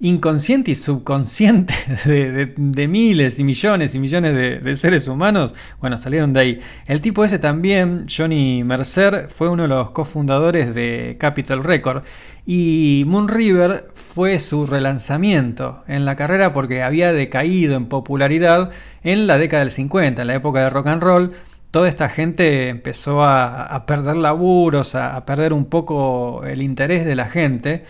[0.00, 1.74] inconsciente y subconsciente
[2.56, 6.60] de, miles y millones y millones de, seres humanos, bueno, salieron de ahí.
[6.86, 12.02] El tipo ese también, Johnny Mercer, fue uno de los cofundadores de Capitol Record.
[12.46, 18.70] Y Moon River fue su relanzamiento en la carrera porque había decaído en popularidad
[19.04, 21.32] en la década del 50, en la época de rock and roll
[21.70, 27.28] toda esta gente empezó a, perder laburos, a perder un poco el interés de la
[27.28, 27.84] gente,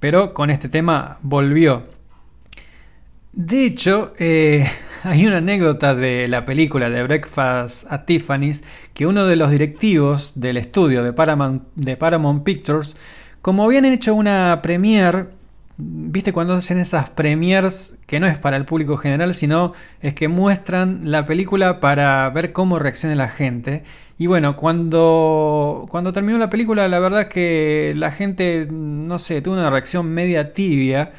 [0.00, 1.84] pero con este tema volvió.
[3.32, 4.68] De hecho, eh,
[5.04, 10.32] hay una anécdota de la película de Breakfast at Tiffany's que uno de los directivos
[10.34, 12.96] del estudio de Paramount, de Paramount Pictures,
[13.42, 15.26] como habían hecho una premiere,
[15.80, 20.28] viste cuando hacen esas premieres que no es para el público general, sino es que
[20.28, 23.84] muestran la película para ver cómo reacciona la gente.
[24.18, 29.40] Y bueno, cuando, cuando terminó la película, la verdad es que la gente, no sé,
[29.42, 31.12] tuvo una reacción media tibia.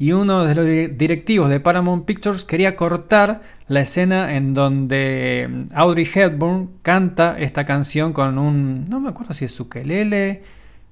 [0.00, 5.66] Y uno de los di- directivos de Paramount Pictures quería cortar la escena en donde
[5.74, 8.84] Audrey Hepburn canta esta canción con un.
[8.88, 10.42] No me acuerdo si es ukelele.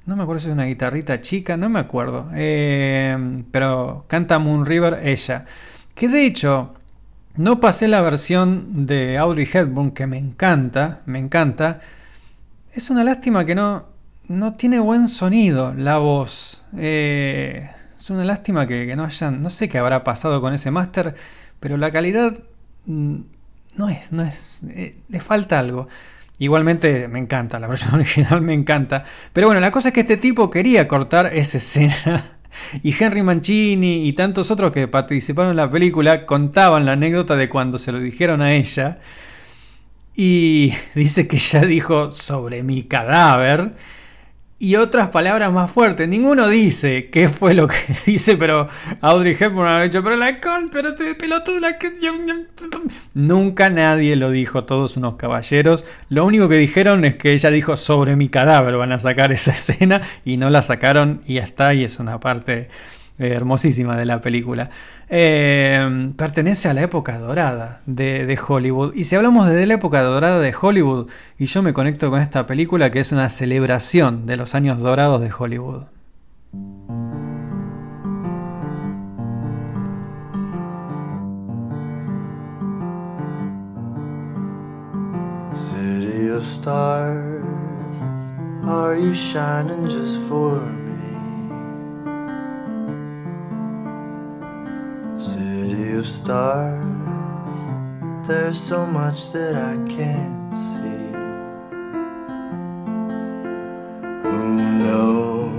[0.07, 2.31] No me acuerdo si es una guitarrita chica, no me acuerdo.
[2.35, 5.45] Eh, pero canta Moon River ella.
[5.97, 6.75] Que de hecho,
[7.37, 11.81] no pasé la versión de Audrey Hepburn, que me encanta, me encanta.
[12.73, 13.87] Es una lástima que no,
[14.29, 16.65] no tiene buen sonido la voz.
[16.77, 19.43] Eh, es una lástima que, no hayan.
[19.43, 21.17] No sé qué habrá pasado con ese máster,
[21.59, 22.33] pero la calidad
[22.87, 23.17] mm,
[23.77, 24.61] no es, no es.
[24.69, 25.89] eh, le falta algo.
[26.39, 29.05] Igualmente me encanta, la versión original me encanta.
[29.32, 32.24] Pero bueno, la cosa es que este tipo quería cortar esa escena.
[32.82, 37.51] Y Henry Mancini y tantos otros que participaron en la película contaban la anécdota de
[37.51, 38.99] cuando se lo dijeron a ella.
[40.14, 43.74] Y dice que ella dijo sobre mi cadáver.
[44.59, 46.09] Y otras palabras más fuertes.
[46.09, 47.77] Ninguno dice qué fue lo que
[48.07, 48.69] dice, pero
[49.03, 51.93] Audrey Hepburn ha dicho, pero la con, pero te pelotuda que...
[53.13, 55.85] Nunca nadie lo dijo, todos unos caballeros.
[56.09, 59.53] Lo único que dijeron es que ella dijo sobre mi cadáver van a sacar esa
[59.53, 62.71] escena y no la sacaron y ya está, y es una parte
[63.19, 64.71] eh, hermosísima de la película.
[65.09, 68.95] Eh, pertenece a la época dorada de, Hollywood.
[68.95, 72.47] Y si hablamos de la época dorada de Hollywood, y yo me conecto con esta
[72.47, 75.85] película que es una celebración de los años dorados de Hollywood.
[85.55, 87.45] City of stars,
[88.67, 90.86] are you shining just for?
[95.19, 96.85] City of stars,
[98.29, 101.12] there's so much that I can't see.
[104.29, 105.57] Who knows?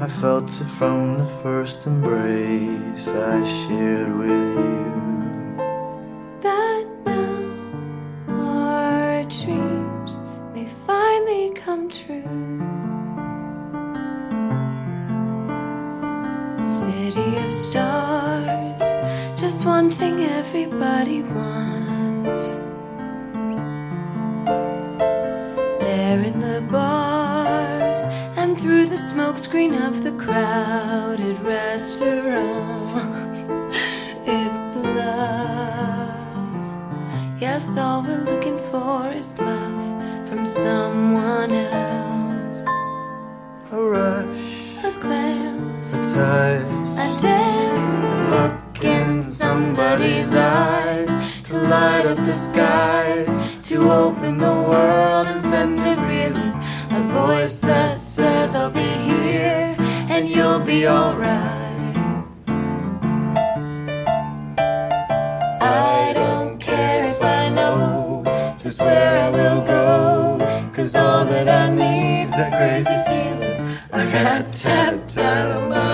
[0.00, 4.84] I felt it from the first embrace I shared with you.
[6.42, 7.44] that now
[8.30, 10.18] our dreams
[10.52, 12.83] may finally come true.
[17.04, 18.80] City of stars,
[19.38, 22.46] just one thing everybody wants.
[25.84, 27.98] There in the bars
[28.38, 33.50] and through the smokescreen of the crowded restaurants.
[34.26, 36.48] It's love.
[37.38, 39.84] Yes, all we're looking for is love
[40.26, 42.64] from someone else.
[43.72, 46.83] A rush, A glance, a touch.
[50.00, 51.08] Eyes
[51.44, 53.28] to light up the skies,
[53.62, 56.54] to open the world and send it reeling.
[56.90, 59.76] A voice that says, I'll be here
[60.08, 61.96] and you'll be alright.
[65.60, 68.22] I don't care if I know
[68.58, 70.70] just where I will go.
[70.74, 75.93] Cause all that I need's this crazy feeling I got tapped out of my.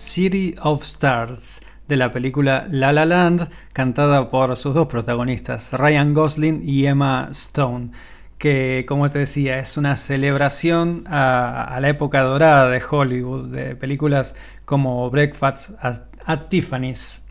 [0.00, 6.14] City of Stars de la película La La Land, cantada por sus dos protagonistas, Ryan
[6.14, 7.90] Gosling y Emma Stone,
[8.38, 14.36] que como te decía es una celebración a, la época dorada de Hollywood, de películas
[14.64, 17.26] como Breakfast at, at Tiffany's,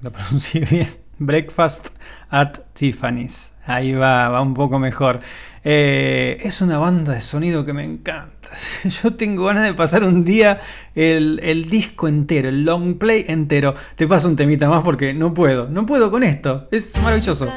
[0.00, 1.88] lo pronuncié bien, Breakfast
[2.30, 5.18] at Tiffany's, ahí va, va un poco mejor.
[5.64, 8.48] Eh, es una banda de sonido que me encanta.
[8.84, 10.60] Yo tengo ganas de pasar un día
[10.94, 13.74] el, el disco entero, el long play entero.
[13.96, 16.68] Te paso un temita más porque no puedo, no puedo con esto.
[16.70, 17.48] Es maravilloso.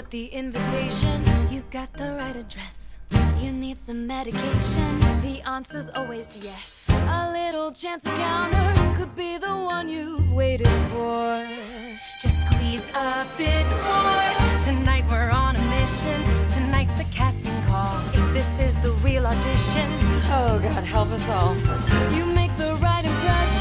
[7.08, 11.45] A little chance encounter could be the one you've waited for.
[12.22, 14.66] Just squeeze a bit more.
[14.66, 16.35] Tonight we're on a mission.
[19.06, 19.88] Real audition,
[20.32, 21.56] oh God, help us all.
[22.18, 23.55] You make the right impression,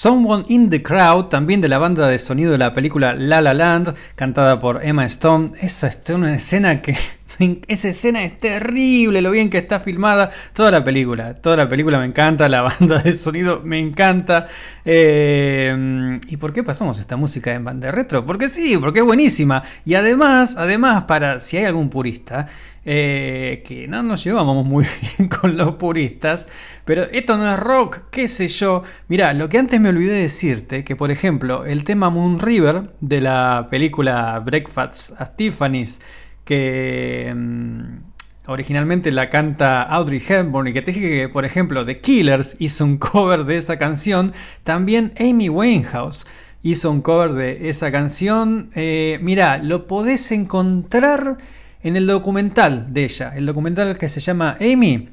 [0.00, 3.52] Someone in the Crowd, también de la banda de sonido de la película La La
[3.52, 5.50] Land, cantada por Emma Stone.
[5.60, 6.96] Esa es una escena que.
[7.68, 10.30] Esa escena es terrible, lo bien que está filmada.
[10.54, 14.48] Toda la película, toda la película me encanta, la banda de sonido me encanta.
[14.86, 18.24] Eh, ¿Y por qué pasamos esta música en banda retro?
[18.24, 19.64] Porque sí, porque es buenísima.
[19.84, 22.48] Y además, además, para si hay algún purista,
[22.84, 24.86] eh, que no nos llevamos muy
[25.18, 26.48] bien con los puristas,
[26.84, 28.82] pero esto no es rock, qué sé yo.
[29.08, 33.20] Mirá, lo que antes me olvidé decirte, que por ejemplo, el tema Moon River de
[33.20, 36.00] la película Breakfast at Tiffany's,
[36.44, 38.10] que mm,
[38.46, 42.84] originalmente la canta Audrey Hepburn y que te dije que, por ejemplo, The Killers hizo
[42.84, 44.32] un cover de esa canción,
[44.64, 46.26] también Amy Winehouse
[46.62, 48.70] hizo un cover de esa canción.
[48.74, 51.38] Eh, mirá, lo podés encontrar
[51.82, 55.08] en el documental de ella, el documental que se llama Amy.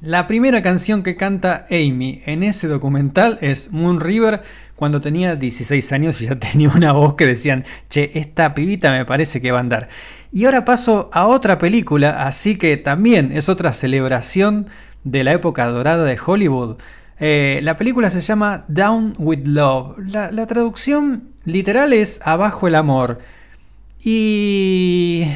[0.00, 4.42] La primera canción que canta Amy en ese documental es Moon River
[4.74, 9.04] cuando tenía 16 años y ya tenía una voz que decían, che, esta pibita me
[9.04, 9.88] parece que va a andar.
[10.32, 14.66] Y ahora paso a otra película, así que también es otra celebración
[15.04, 16.78] de la época dorada de Hollywood.
[17.20, 19.98] Eh, la película se llama Down with Love.
[19.98, 23.20] La, la traducción literal es Abajo el amor.
[24.00, 25.28] Y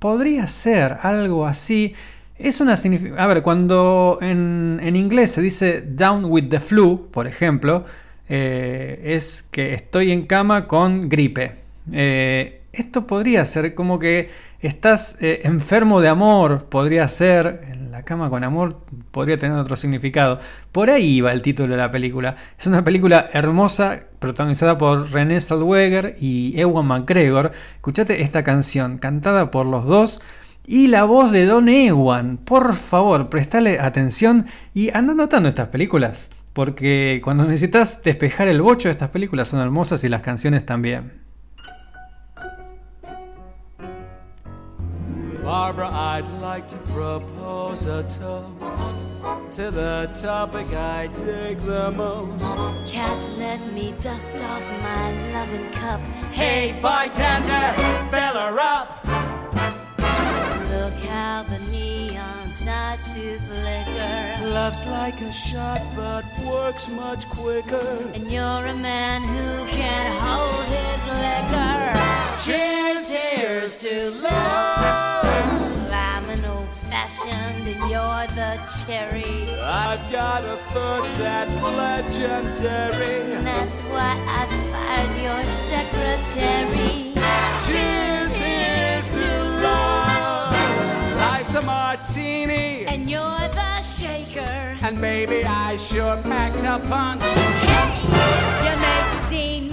[0.00, 1.94] podría ser algo así.
[2.36, 2.74] Es una
[3.18, 7.84] A ver, cuando en, en, inglés se dice down with the flu, por ejemplo,
[8.28, 11.52] eh, es que estoy en cama con gripe.
[11.92, 18.04] Eh, esto podría ser como que estás eh, enfermo de amor, podría ser, en la
[18.04, 18.78] cama con amor
[19.10, 20.38] podría tener otro significado.
[20.72, 22.36] Por ahí va el título de la película.
[22.58, 27.52] Es una película hermosa, protagonizada por René Zellweger y Ewan McGregor.
[27.76, 30.20] Escuchate esta canción, cantada por los dos.
[30.66, 36.30] Y la voz de Don Ewan, por favor, prestale atención y anda notando estas películas,
[36.52, 41.29] porque cuando necesitas despejar el bocho, estas películas son hermosas y las canciones también.
[45.50, 52.56] Barbara, I'd like to propose a toast to the topic I dig the most.
[52.88, 56.00] Can't let me dust off my loving cup?
[56.30, 57.74] Hey, bartender,
[58.12, 59.04] fill her up.
[60.70, 64.46] Look how the neon starts to flicker.
[64.54, 68.08] Love's like a shot, but works much quicker.
[68.14, 72.20] And you're a man who can't hold his liquor.
[72.38, 75.24] Cheers, here's to love.
[75.92, 79.48] I'm an old fashioned and you're the cherry.
[79.60, 83.32] I've got a thirst that's legendary.
[83.34, 87.14] And that's why I fired your secretary.
[87.66, 91.16] Cheers, here's to love.
[91.16, 92.86] Life's a martini.
[92.86, 94.76] And you're the shaker.
[94.82, 97.22] And maybe I sure packed a punch.
[97.22, 98.02] Hey,
[98.66, 99.69] you make Dean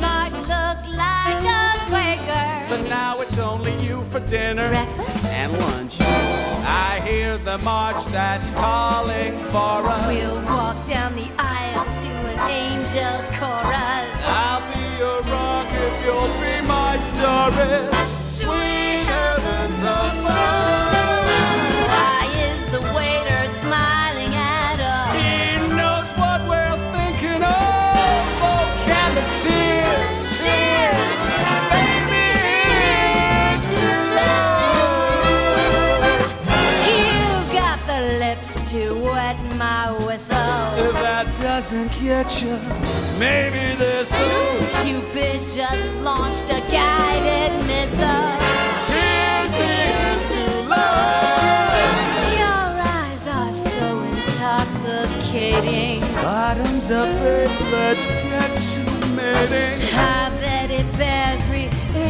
[2.78, 5.26] But now it's only you for dinner Breakfast?
[5.26, 6.00] and lunch.
[6.00, 10.08] I hear the march that's calling for us.
[10.08, 14.20] We'll walk down the aisle to an angel's chorus.
[14.28, 18.40] I'll be your rock if you'll be my Doris.
[18.40, 20.87] Sweeter than
[41.58, 42.56] doesn't get you,
[43.18, 44.84] maybe this will.
[44.84, 48.38] Cupid just launched a guided missile.
[48.86, 49.58] Cheers,
[50.34, 51.74] to love.
[52.38, 56.02] Your eyes are so intoxicating.
[56.22, 58.84] Bottoms up, babe, let's get to
[59.16, 59.82] mating.
[59.96, 62.06] I bet it bears reiterating.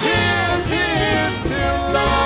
[0.00, 1.60] Cheers, here's to
[1.92, 2.25] love.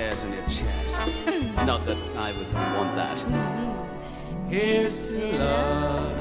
[0.00, 1.28] Hairs on your chest.
[1.66, 3.22] Not that I would want that.
[4.48, 6.12] Here's to love.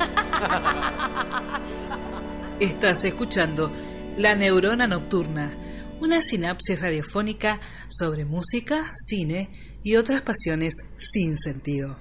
[2.60, 3.70] Estás escuchando
[4.18, 5.52] La Neurona Nocturna,
[6.00, 9.50] una sinapsis radiofónica sobre música, cine
[9.82, 11.96] y otras pasiones sin sentido.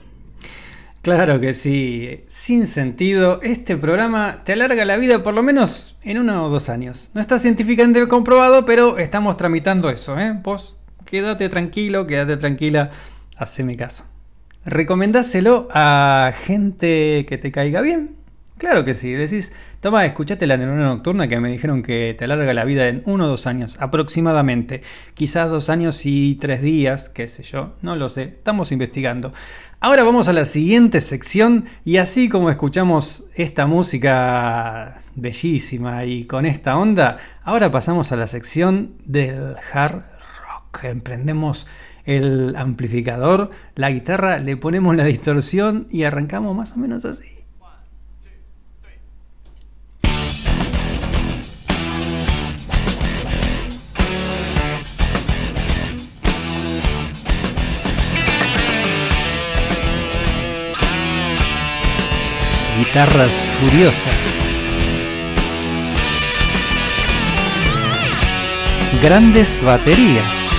[1.02, 6.18] Claro que sí, sin sentido, este programa te alarga la vida por lo menos en
[6.18, 7.12] uno o dos años.
[7.14, 10.38] No está científicamente comprobado, pero estamos tramitando eso, ¿eh?
[10.44, 10.76] Vos
[11.10, 12.92] quédate tranquilo, quédate tranquila,
[13.38, 14.06] haceme caso.
[14.66, 18.16] ¿Recomendáselo a gente que te caiga bien?
[18.58, 22.54] Claro que sí, decís, toma, escuchate la neurona nocturna que me dijeron que te alarga
[22.54, 24.82] la vida en uno o dos años, aproximadamente.
[25.14, 29.32] Quizás dos años y tres días, qué sé yo, no lo sé, estamos investigando.
[29.80, 36.46] Ahora vamos a la siguiente sección y así como escuchamos esta música bellísima y con
[36.46, 40.04] esta onda, ahora pasamos a la sección del hard.
[40.84, 41.68] Emprendemos
[42.06, 47.40] el amplificador, la guitarra, le ponemos la distorsión y arrancamos más o menos así.
[62.80, 64.46] Guitarras furiosas.
[69.04, 70.59] Grandes baterías.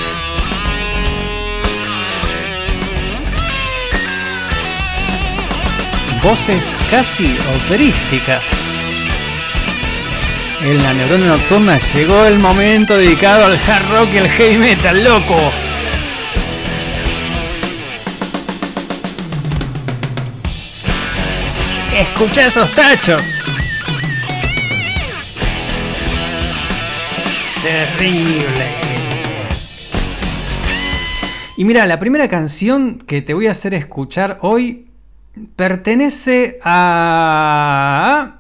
[6.23, 8.47] Voces casi operísticas.
[10.63, 15.03] En la neurona nocturna llegó el momento dedicado al hard rock y al heavy metal,
[15.03, 15.37] loco.
[21.97, 23.23] Escucha esos tachos.
[27.63, 28.75] Terrible.
[31.57, 34.90] Y mira, la primera canción que te voy a hacer escuchar hoy
[35.57, 38.37] pertenece a...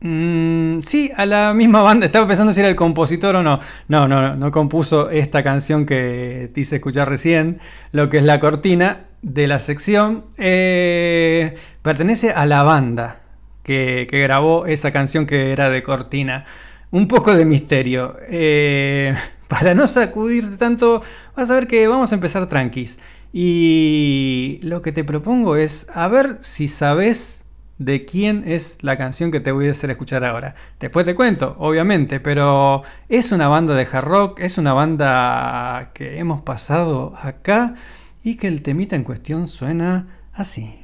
[0.00, 2.06] Mm, sí, a la misma banda.
[2.06, 3.60] Estaba pensando si era el compositor o no.
[3.88, 7.60] No, no, no, no compuso esta canción que te hice escuchar recién,
[7.92, 10.24] lo que es la cortina de la sección.
[10.38, 13.20] Eh, pertenece a la banda
[13.62, 16.44] que, grabó esa canción que era de cortina.
[16.90, 18.16] Un poco de misterio.
[18.28, 19.14] Eh,
[19.48, 21.02] para no sacudirte tanto,
[21.36, 22.98] vas a ver que vamos a empezar tranquis.
[23.32, 27.44] Y lo que te propongo es a ver si sabes
[27.78, 30.54] de quién es la canción que te voy a hacer escuchar ahora.
[30.78, 36.18] Después te cuento, obviamente, pero es una banda de hard rock, es una banda que
[36.18, 37.74] hemos pasado acá
[38.22, 40.79] y que el temita en cuestión suena así.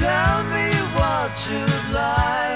[0.00, 2.49] tell me what you like.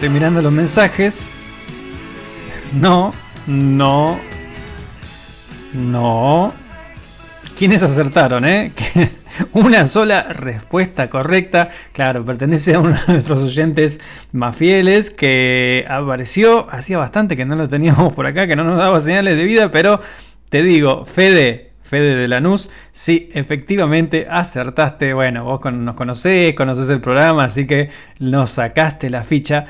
[0.00, 1.30] Estoy mirando los mensajes.
[2.80, 3.12] No,
[3.46, 4.18] no,
[5.74, 6.54] no.
[7.54, 8.72] ¿Quiénes acertaron, eh?
[9.52, 11.68] Una sola respuesta correcta.
[11.92, 14.00] Claro, pertenece a uno de nuestros oyentes
[14.32, 16.66] más fieles que apareció.
[16.70, 19.70] Hacía bastante que no lo teníamos por acá, que no nos daba señales de vida,
[19.70, 20.00] pero
[20.48, 25.12] te digo, Fede, Fede de Lanús, sí, efectivamente acertaste.
[25.12, 29.66] Bueno, vos nos conocés, conocés el programa, así que nos sacaste la ficha.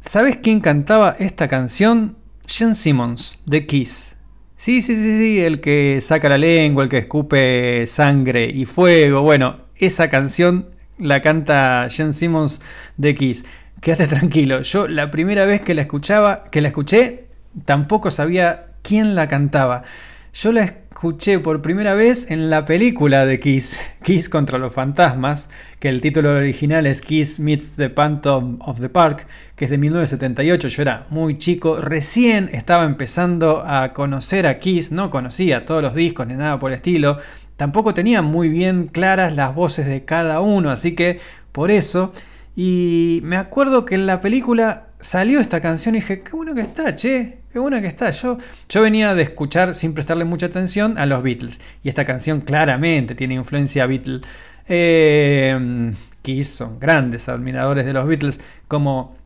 [0.00, 2.16] ¿Sabes quién cantaba esta canción?
[2.48, 4.16] Jen Simmons, de Kiss.
[4.56, 9.20] Sí, sí, sí, sí, el que saca la lengua, el que escupe sangre y fuego.
[9.20, 12.62] Bueno, esa canción la canta Jen Simmons
[12.96, 13.44] de Kiss.
[13.82, 17.26] Quédate tranquilo, yo la primera vez que la escuchaba, que la escuché,
[17.66, 19.84] tampoco sabía quién la cantaba.
[20.32, 25.48] Yo la escuché por primera vez en la película de Kiss, Kiss contra los fantasmas,
[25.78, 29.78] que el título original es Kiss Meets the Phantom of the Park, que es de
[29.78, 30.68] 1978.
[30.68, 35.94] Yo era muy chico, recién estaba empezando a conocer a Kiss, no conocía todos los
[35.94, 37.16] discos ni nada por el estilo.
[37.56, 41.18] Tampoco tenía muy bien claras las voces de cada uno, así que
[41.50, 42.12] por eso.
[42.54, 46.60] Y me acuerdo que en la película salió esta canción y dije, qué bueno que
[46.60, 48.10] está, che, qué buena que está.
[48.10, 51.60] Yo, yo venía de escuchar sin prestarle mucha atención a los Beatles.
[51.82, 54.20] Y esta canción claramente tiene influencia Beatle.
[54.68, 59.16] Eh, Kiss son grandes admiradores de los Beatles, como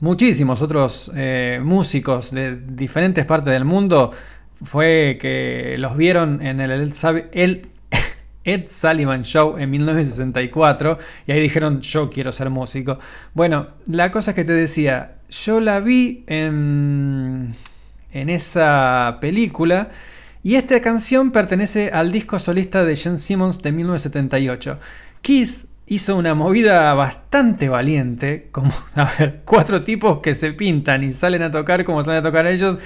[0.00, 4.10] muchísimos otros eh, músicos de diferentes partes del mundo.
[4.62, 6.70] Fue que los vieron en el,
[7.32, 7.66] el
[8.44, 12.98] Ed Sullivan Show en 1964 y ahí dijeron yo quiero ser músico.
[13.32, 17.54] Bueno, la cosa que te decía, yo la vi en,
[18.12, 19.90] en esa película
[20.42, 24.78] y esta canción pertenece al disco solista de Jen Simmons de 1978.
[25.20, 31.12] Kiss hizo una movida bastante valiente, como, a ver, cuatro tipos que se pintan y
[31.12, 32.78] salen a tocar como salen a tocar ellos.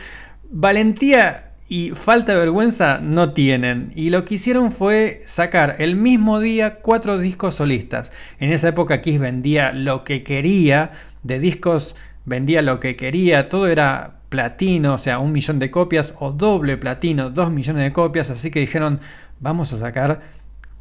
[0.50, 3.92] Valentía y falta de vergüenza no tienen.
[3.94, 8.12] Y lo que hicieron fue sacar el mismo día cuatro discos solistas.
[8.40, 10.92] En esa época Kiss vendía lo que quería,
[11.22, 16.14] de discos vendía lo que quería, todo era platino, o sea, un millón de copias,
[16.18, 18.30] o doble platino, dos millones de copias.
[18.30, 19.00] Así que dijeron,
[19.40, 20.22] vamos a sacar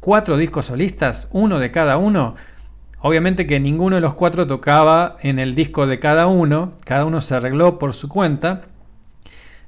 [0.00, 2.34] cuatro discos solistas, uno de cada uno.
[3.00, 7.20] Obviamente que ninguno de los cuatro tocaba en el disco de cada uno, cada uno
[7.20, 8.62] se arregló por su cuenta.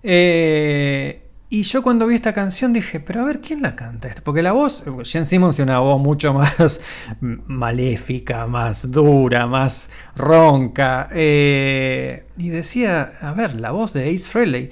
[0.02, 4.08] Eh, y yo cuando vi esta canción dije, pero a ver, ¿quién la canta?
[4.24, 6.80] Porque la voz, Jen Simmons tiene una voz mucho más
[7.20, 11.08] maléfica, más dura, más ronca.
[11.12, 14.70] eh, y decía, a ver, la voz de Ace Frehley.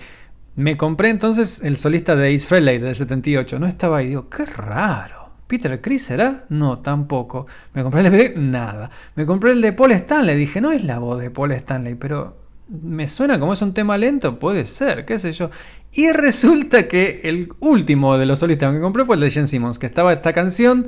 [0.57, 3.59] Me compré entonces el solista de Ace Frehley del 78.
[3.59, 4.09] No estaba ahí.
[4.09, 5.31] Digo, qué raro.
[5.47, 6.45] ¿Peter Criss será?
[6.49, 7.47] No, tampoco.
[7.73, 8.91] Me compré el nada.
[9.15, 10.37] Me compré el de Paul Stanley.
[10.37, 12.37] Dije, no es la voz de Paul Stanley, pero
[12.69, 14.39] me suena como es un tema lento.
[14.39, 15.51] Puede ser, qué sé yo.
[15.97, 19.79] Y resulta que el último de los solistas que compré fue el de Jen Simmons,
[19.79, 20.87] que estaba esta canción.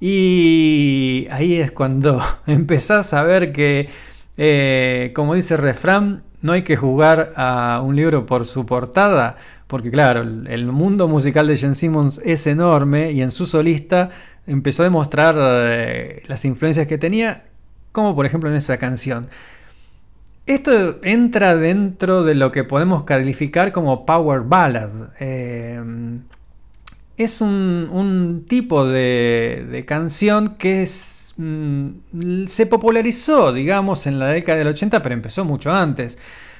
[0.00, 3.88] Y ahí es cuando empezás a ver que,
[4.36, 9.36] eh, como dice el refrán, no hay que jugar a un libro por su portada,
[9.68, 14.10] porque claro, el, mundo musical de Jen Simmons es enorme y en su solista
[14.48, 17.44] empezó a demostrar eh, las influencias que tenía,
[17.92, 19.28] como por ejemplo en esa canción.
[20.50, 24.90] Esto entra dentro de lo que podemos calificar como power ballad.
[25.20, 25.80] Eh,
[27.16, 30.88] es un, tipo de, canción que
[31.36, 36.18] mm, se popularizó, digamos, en la década del 80, pero empezó mucho antes.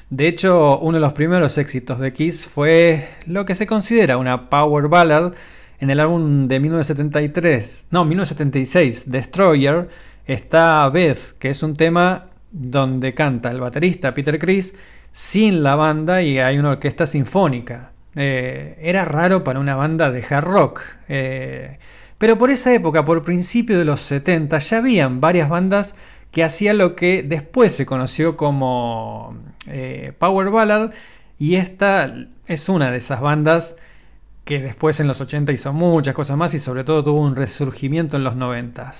[0.08, 4.48] De hecho, uno de los primeros éxitos de Kiss fue lo que se considera una
[4.50, 5.32] power ballad
[5.80, 9.88] en el álbum de 1973, no, 1976, Destroyer,
[10.26, 14.74] está Beth, que es un tema donde canta el baterista Peter Chris
[15.10, 17.92] sin la banda y hay una orquesta sinfónica.
[18.16, 20.82] Eh, era raro para una banda de hard rock.
[21.08, 21.78] Eh,
[22.18, 25.96] pero por esa época, por principio de los 70, ya habían varias bandas
[26.30, 29.36] que hacían lo que después se conoció como
[29.66, 30.90] eh, Power Ballad.
[31.38, 32.14] Y esta
[32.46, 33.76] es una de esas bandas
[34.44, 38.16] que después en los 80 hizo muchas cosas más y sobre todo tuvo un resurgimiento
[38.16, 38.92] en los 90.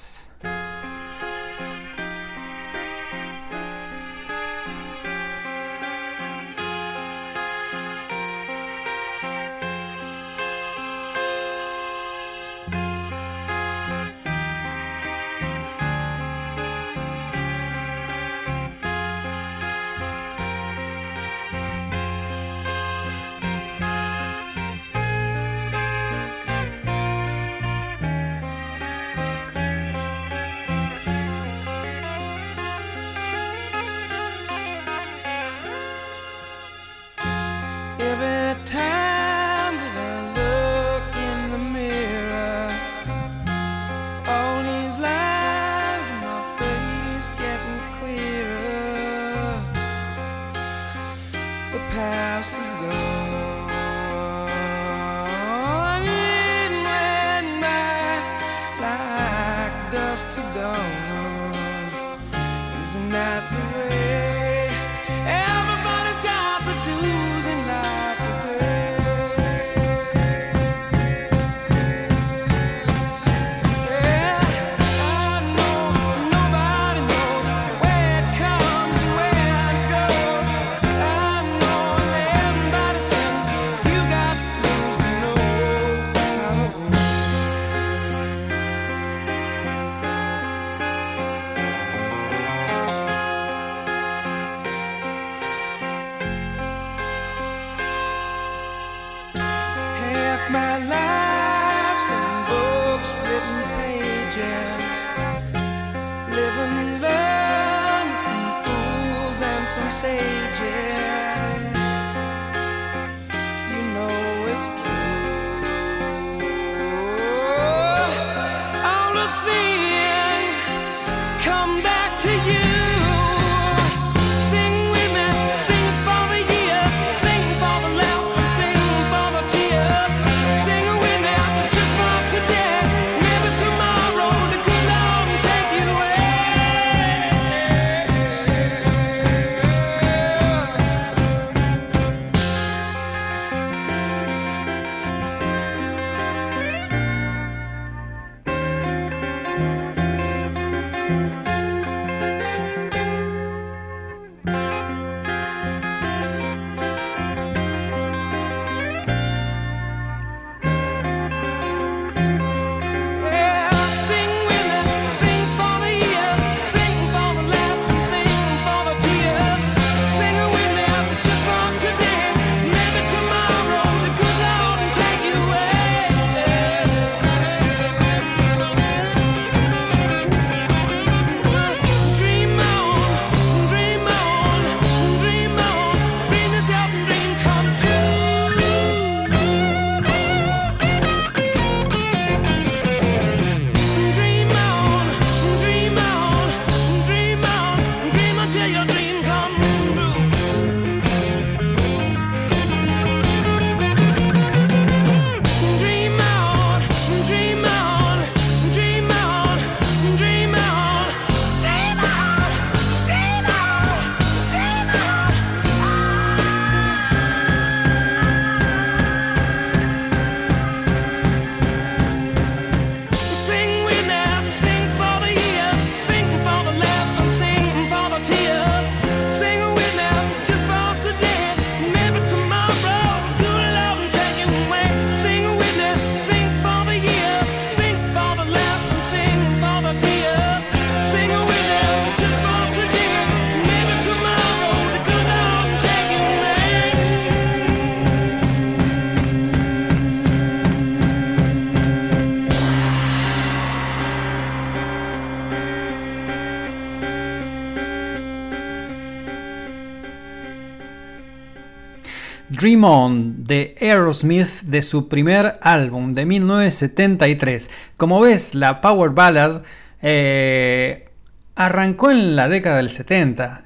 [262.60, 267.70] Dream On de Aerosmith de su primer álbum de 1973.
[267.96, 269.62] Como ves, la Power Ballad
[270.02, 271.08] eh,
[271.54, 273.64] arrancó en la década del 70.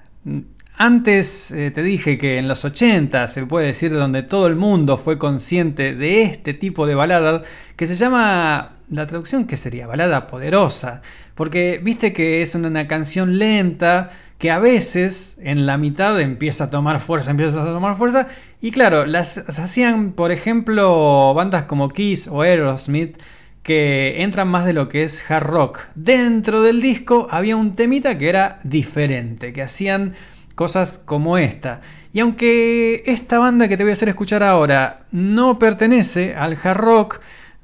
[0.76, 4.96] Antes eh, te dije que en los 80 se puede decir donde todo el mundo
[4.96, 7.42] fue consciente de este tipo de balada
[7.74, 11.02] que se llama, la traducción que sería balada poderosa,
[11.34, 14.10] porque viste que es una canción lenta,
[14.44, 18.28] que a veces en la mitad empieza a tomar fuerza, empieza a tomar fuerza
[18.60, 23.16] y claro, las hacían por ejemplo bandas como Kiss o Aerosmith
[23.62, 25.78] que entran más de lo que es hard rock.
[25.94, 30.12] Dentro del disco había un temita que era diferente, que hacían
[30.54, 31.80] cosas como esta.
[32.12, 36.76] Y aunque esta banda que te voy a hacer escuchar ahora no pertenece al hard
[36.76, 37.20] rock,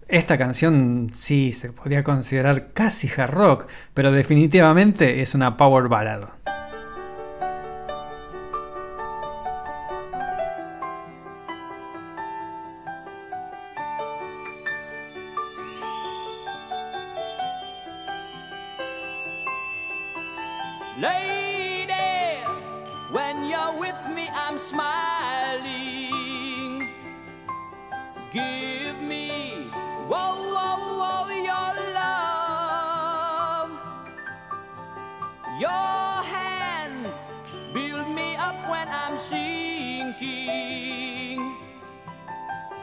[0.09, 6.23] esta canción sí se podría considerar casi hard rock, pero definitivamente es una power ballad.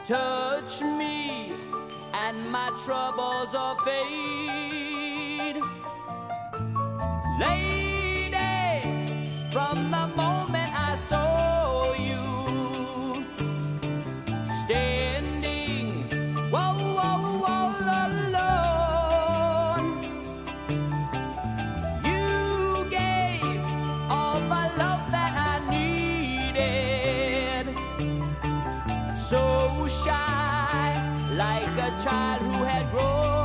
[0.08, 1.52] Touch me,
[2.14, 5.60] and my troubles are fade.
[7.38, 8.40] Lady,
[9.52, 11.57] from the moment I saw
[30.08, 33.37] shy, like a child who had grown.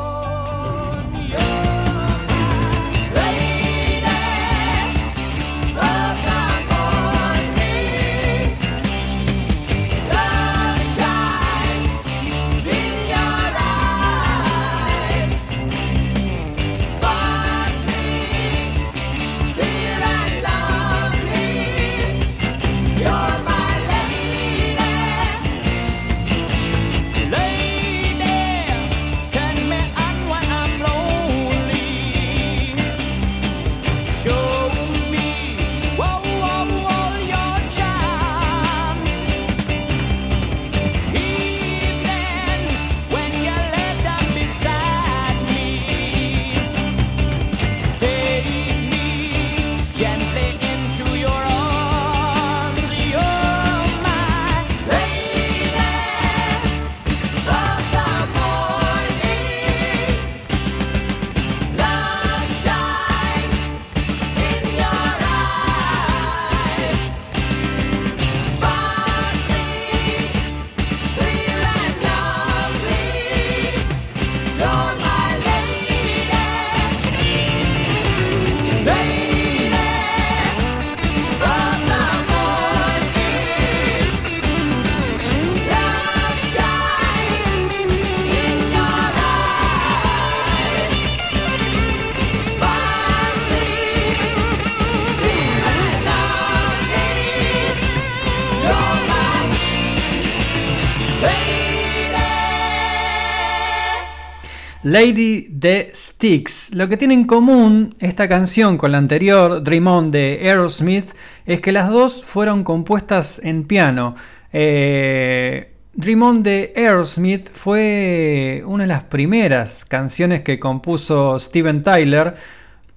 [104.92, 106.74] Lady The Sticks.
[106.74, 111.14] Lo que tiene en común esta canción con la anterior, Dream On de Aerosmith,
[111.46, 114.16] es que las dos fueron compuestas en piano.
[114.52, 122.34] Eh, Dream On de Aerosmith fue una de las primeras canciones que compuso Steven Tyler,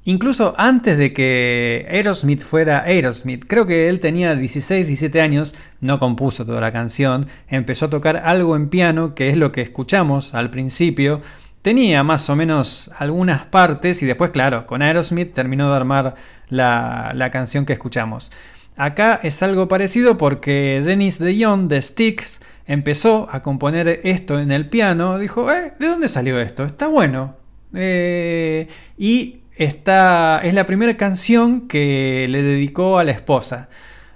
[0.03, 3.45] incluso antes de que Aerosmith fuera Aerosmith.
[3.47, 8.17] Creo que él tenía 16, 17 años, no compuso toda la canción, empezó a tocar
[8.25, 11.21] algo en piano, que es lo que escuchamos al principio.
[11.65, 16.13] Tenía más o menos algunas partes y después, claro, con Aerosmith terminó de armar
[16.47, 18.31] la, la canción que escuchamos.
[18.77, 24.69] Acá es algo parecido porque Dennis DeYoung de Styx empezó a componer esto en el
[24.69, 25.17] piano.
[25.17, 26.65] Dijo, eh, ¿de dónde salió esto?
[26.65, 27.35] Está bueno.
[27.73, 28.67] Eh,
[28.99, 33.69] y está, es la primera canción que le dedicó a la esposa.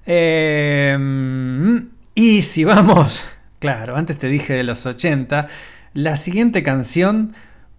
[0.05, 0.95] Eh,
[2.13, 3.27] y si vamos,
[3.57, 5.47] claro, antes te dije de los 80,
[5.93, 7.33] la siguiente canción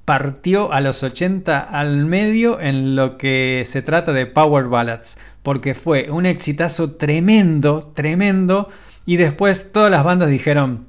[0.04, 5.74] partió a los 80 al medio en lo que se trata de Power Ballads, porque
[5.74, 8.68] fue un exitazo tremendo, tremendo,
[9.06, 10.88] y después todas las bandas dijeron,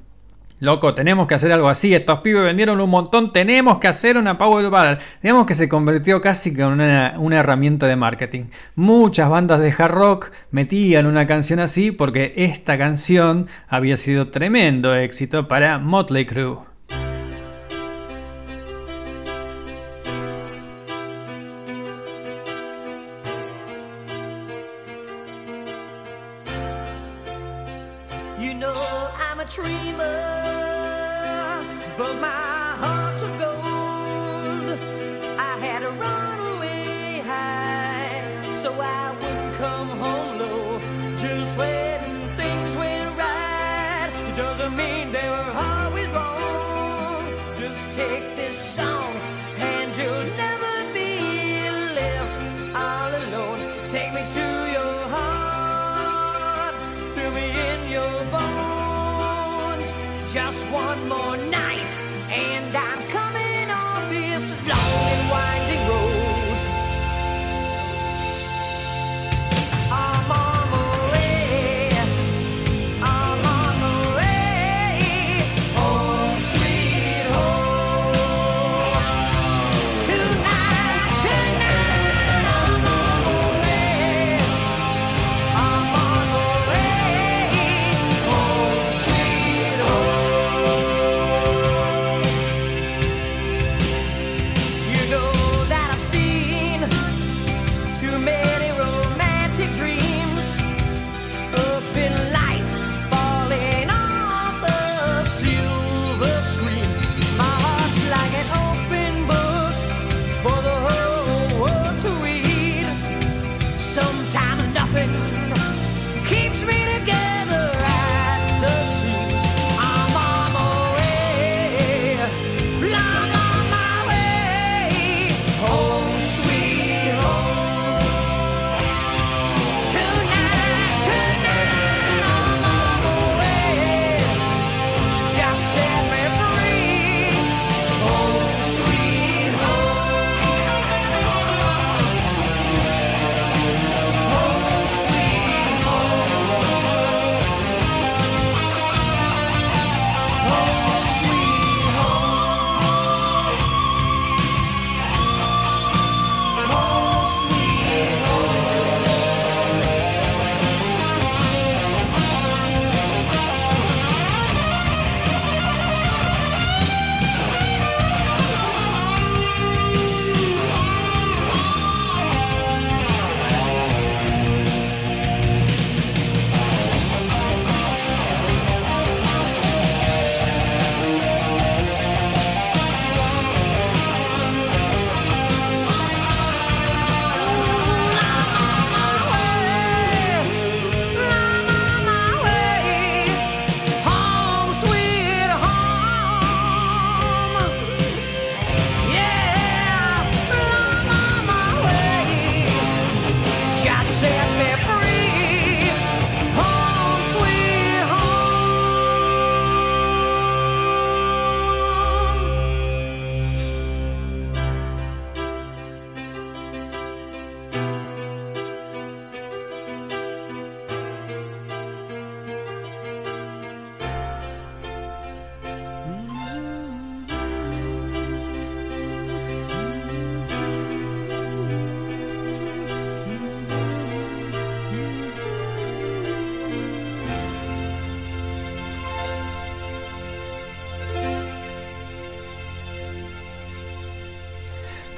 [0.58, 4.38] loco, tenemos que hacer algo así, estos pibes vendieron un montón, tenemos que hacer una
[4.38, 4.98] Power Ballad.
[5.22, 8.44] Digamos que se convirtió casi en una, una herramienta de marketing.
[8.74, 14.96] Muchas bandas de hard rock metían una canción así porque esta canción había sido tremendo
[14.96, 16.71] éxito para Motley Crue.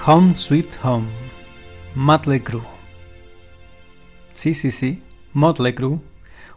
[0.06, 1.06] Home Sweet Home.
[1.94, 2.62] Motley Crue.
[4.34, 5.02] Sí, sí, sí.
[5.32, 5.98] Motley Crue.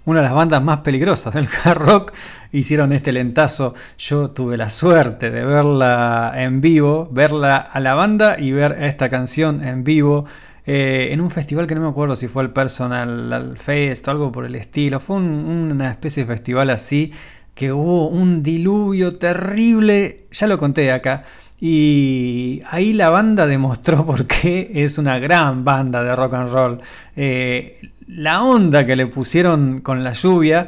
[0.05, 2.13] Una de las bandas más peligrosas del hard rock.
[2.51, 3.73] Hicieron este lentazo.
[3.97, 7.07] Yo tuve la suerte de verla en vivo.
[7.11, 10.25] Verla a la banda y ver esta canción en vivo.
[10.69, 14.31] eh, en un festival que no me acuerdo si fue el Personal Fest o algo
[14.33, 14.99] por el estilo.
[14.99, 17.13] Fue un- una especie de festival así
[17.55, 20.25] que hubo un diluvio terrible.
[20.31, 21.23] Ya lo conté acá.
[21.59, 26.81] Y ahí la banda demostró por qué es una gran banda de rock and roll.
[27.15, 30.67] Eh, la onda que le pusieron con la lluvia,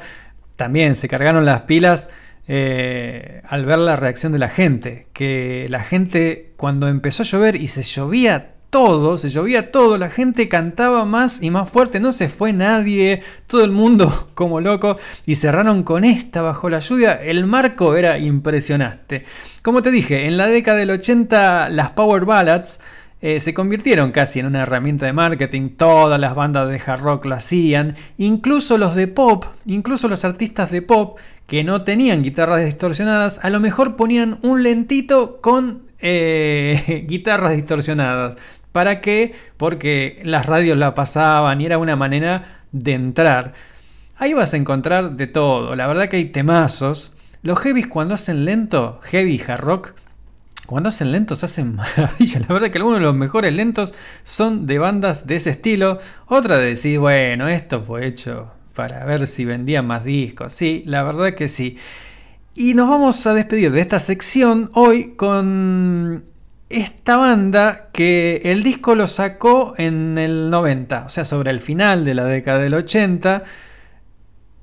[0.55, 2.11] también se cargaron las pilas
[2.47, 5.07] eh, al ver la reacción de la gente.
[5.13, 10.09] Que la gente cuando empezó a llover y se llovía todo, se llovía todo, la
[10.09, 14.97] gente cantaba más y más fuerte, no se fue nadie, todo el mundo como loco
[15.25, 19.25] y cerraron con esta bajo la lluvia, el marco era impresionante.
[19.61, 22.79] Como te dije, en la década del 80 las Power Ballads
[23.21, 27.25] eh, se convirtieron casi en una herramienta de marketing, todas las bandas de hard rock
[27.25, 32.63] lo hacían, incluso los de pop, incluso los artistas de pop que no tenían guitarras
[32.63, 38.37] distorsionadas, a lo mejor ponían un lentito con eh, guitarras distorsionadas.
[38.71, 39.33] ¿Para qué?
[39.57, 43.53] Porque las radios la pasaban y era una manera de entrar.
[44.17, 45.75] Ahí vas a encontrar de todo.
[45.75, 47.13] La verdad que hay temazos.
[47.41, 49.93] Los heavies cuando hacen lento, heavy hard rock,
[50.69, 52.41] cuando hacen lentos hacen maravilla.
[52.41, 55.97] La verdad que algunos de los mejores lentos son de bandas de ese estilo.
[56.27, 60.53] Otra de decir, bueno, esto fue hecho para ver si vendían más discos.
[60.53, 61.77] Sí, la verdad que sí.
[62.53, 66.25] Y nos vamos a despedir de esta sección hoy con
[66.69, 72.05] esta banda que el disco lo sacó en el 90, o sea, sobre el final
[72.05, 73.43] de la década del 80.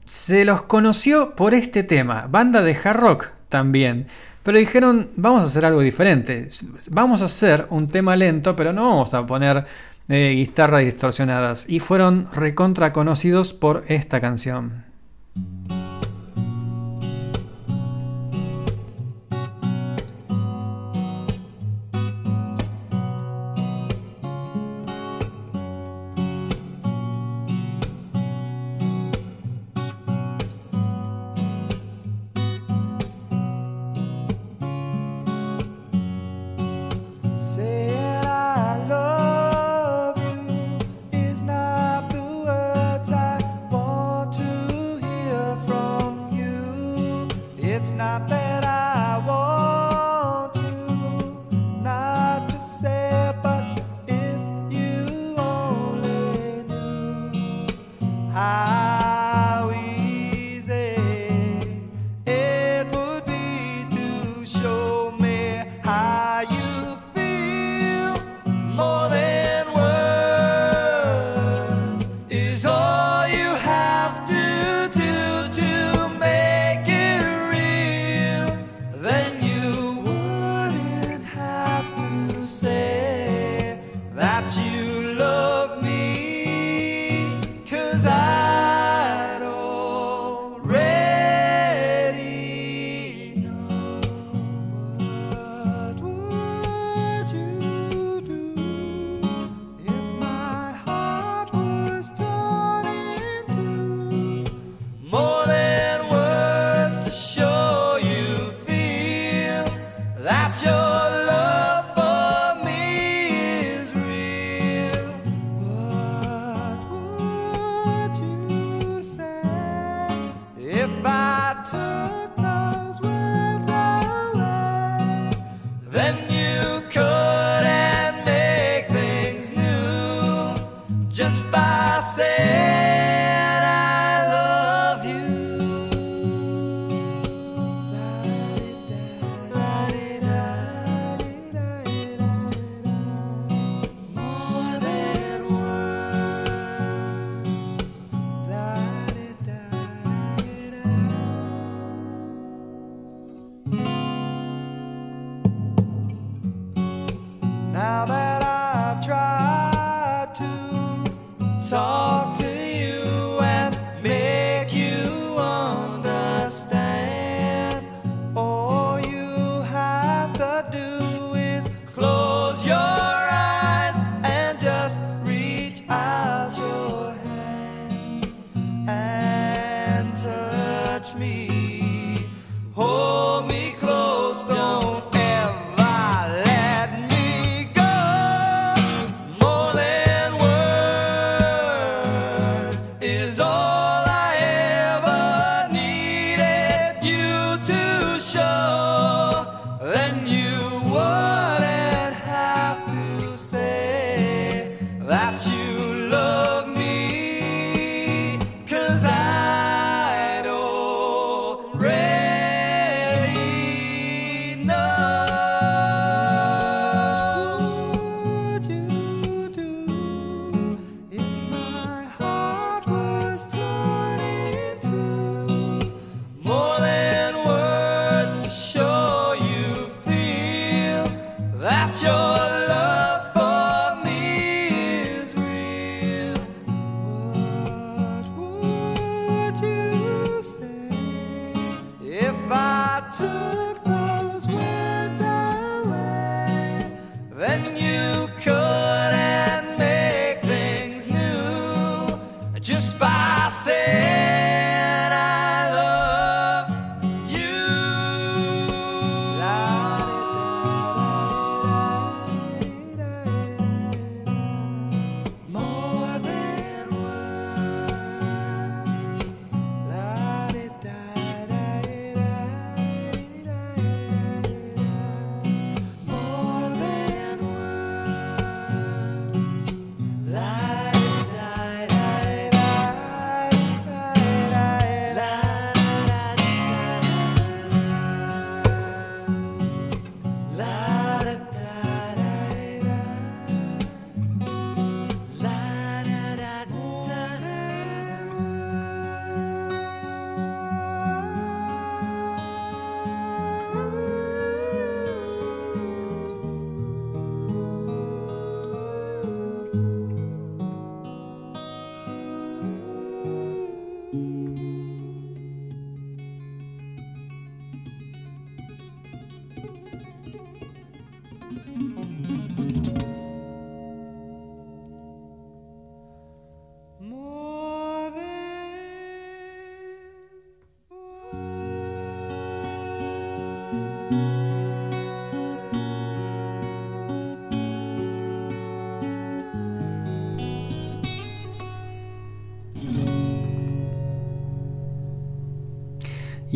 [0.04, 4.06] Se los conoció por este tema, banda de hard rock también.
[4.44, 6.48] Pero dijeron, vamos a hacer algo diferente.
[6.90, 9.64] Vamos a hacer un tema lento, pero no vamos a poner
[10.08, 11.68] eh, guitarras distorsionadas.
[11.68, 14.84] Y fueron recontra conocidos por esta canción.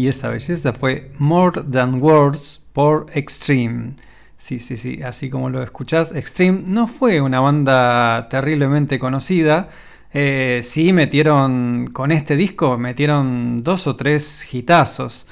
[0.00, 3.96] Y esa belleza fue More Than Words por Extreme.
[4.34, 9.68] Sí, sí, sí, así como lo escuchás, Extreme no fue una banda terriblemente conocida.
[10.14, 15.26] Eh, sí metieron, con este disco, metieron dos o tres hitazos.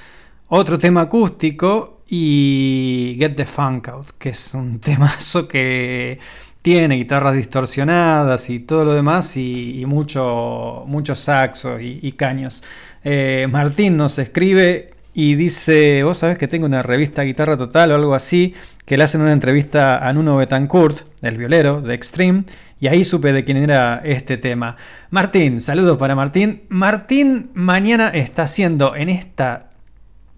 [0.49, 6.19] Otro tema acústico y Get the Funk Out, que es un temazo que
[6.61, 12.63] tiene guitarras distorsionadas y todo lo demás y, y mucho, mucho saxo y, y caños.
[13.11, 17.95] Eh, Martín nos escribe y dice, vos sabés que tengo una revista Guitarra Total o
[17.95, 18.53] algo así,
[18.85, 22.45] que le hacen una entrevista a Nuno Betancourt, el violero de Extreme,
[22.79, 24.77] y ahí supe de quién era este tema.
[25.09, 26.65] Martín, saludos para Martín.
[26.69, 29.71] Martín mañana está haciendo en esta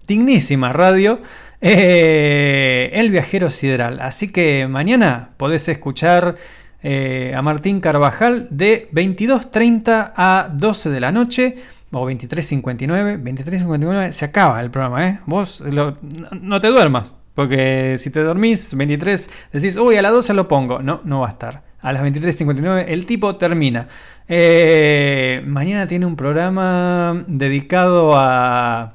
[0.06, 1.22] dignísima radio
[1.60, 3.98] eh, El Viajero Sideral.
[4.00, 6.36] Así que mañana podés escuchar
[6.84, 11.56] eh, a Martín Carvajal de 22.30 a 12 de la noche.
[11.92, 15.20] O 23.59, 23.59 se acaba el programa, ¿eh?
[15.26, 20.46] Vos no, te duermas, porque si te dormís 23, decís, uy, a las 12 lo
[20.46, 20.80] pongo.
[20.80, 21.62] No, no va a estar.
[21.80, 23.88] A las 23.59 el tipo termina.
[24.28, 28.92] Eh, mañana tiene un programa dedicado a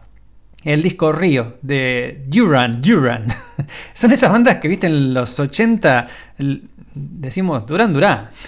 [0.63, 3.27] el disco Río de Duran Duran.
[3.93, 6.07] Son esas bandas que viste en los 80,
[6.37, 6.61] l-
[6.93, 8.29] decimos Duran Duran.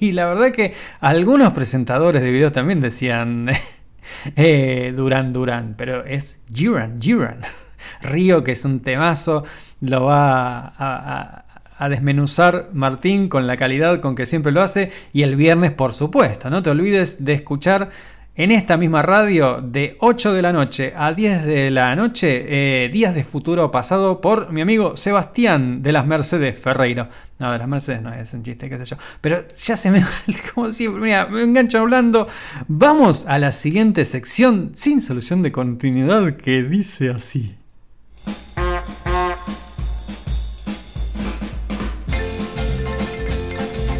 [0.00, 3.48] Y la verdad que algunos presentadores de videos también decían
[4.36, 5.32] eh, Duran
[5.76, 7.40] pero es Duran Duran.
[8.02, 9.44] Río, que es un temazo,
[9.80, 11.42] lo va a-
[11.78, 14.90] a desmenuzar Martín con la calidad con que siempre lo hace.
[15.12, 17.90] Y el viernes, por supuesto, no te olvides de escuchar
[18.36, 22.44] en esta misma radio de 8 de la noche a 10 de la noche,
[22.84, 27.08] eh, Días de Futuro Pasado por mi amigo Sebastián de las Mercedes Ferreiro.
[27.38, 28.96] No, de las Mercedes no es un chiste, qué sé yo.
[29.22, 30.04] Pero ya se me
[30.54, 32.26] como siempre, mira, me engancho hablando.
[32.68, 37.56] Vamos a la siguiente sección sin solución de continuidad que dice así.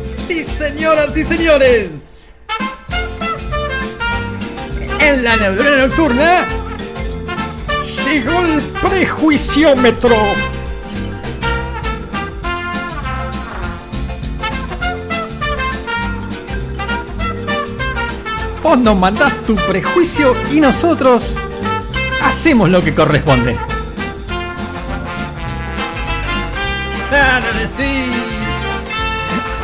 [0.08, 2.15] Sí, señoras y señores.
[5.06, 6.44] En la neurona nocturna
[8.04, 10.16] llegó el prejuiciómetro.
[18.64, 21.36] Vos nos mandás tu prejuicio y nosotros
[22.24, 23.56] hacemos lo que corresponde.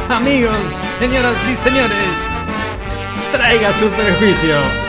[0.08, 0.56] Amigos,
[1.00, 1.90] señoras y señores,
[3.32, 4.81] traiga su prejuicio.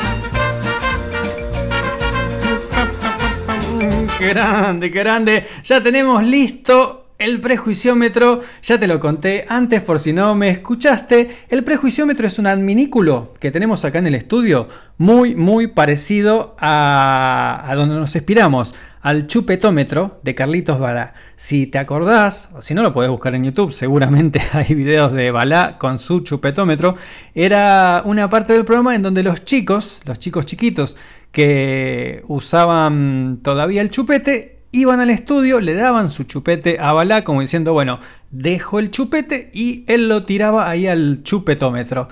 [4.23, 5.43] Qué grande, qué grande.
[5.65, 8.39] Ya tenemos listo el prejuiciómetro.
[8.63, 11.27] Ya te lo conté antes por si no me escuchaste.
[11.49, 14.69] El prejuiciómetro es un adminículo que tenemos acá en el estudio.
[14.97, 18.75] Muy, muy parecido a, a donde nos inspiramos.
[19.01, 21.15] Al chupetómetro de Carlitos Balá.
[21.35, 25.31] Si te acordás, o si no lo podés buscar en YouTube, seguramente hay videos de
[25.31, 26.95] Balá con su chupetómetro.
[27.35, 30.95] Era una parte del programa en donde los chicos, los chicos chiquitos,
[31.33, 37.41] que usaban todavía el chupete, iban al estudio, le daban su chupete a Balá como
[37.41, 37.99] diciendo, bueno,
[38.29, 42.07] dejo el chupete y él lo tiraba ahí al chupetómetro.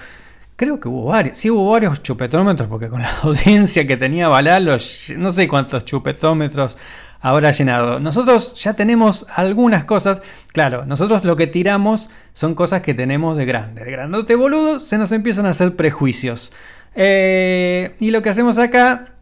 [0.56, 4.60] Creo que hubo varios, sí hubo varios chupetómetros, porque con la audiencia que tenía Balá,
[4.60, 6.80] los, no sé cuántos chupetómetros
[7.20, 8.00] habrá llenado.
[8.00, 13.46] Nosotros ya tenemos algunas cosas, claro, nosotros lo que tiramos son cosas que tenemos de
[13.46, 13.86] grande.
[13.86, 16.52] De grandote boludo se nos empiezan a hacer prejuicios.
[16.96, 19.16] Eh, y lo que hacemos acá,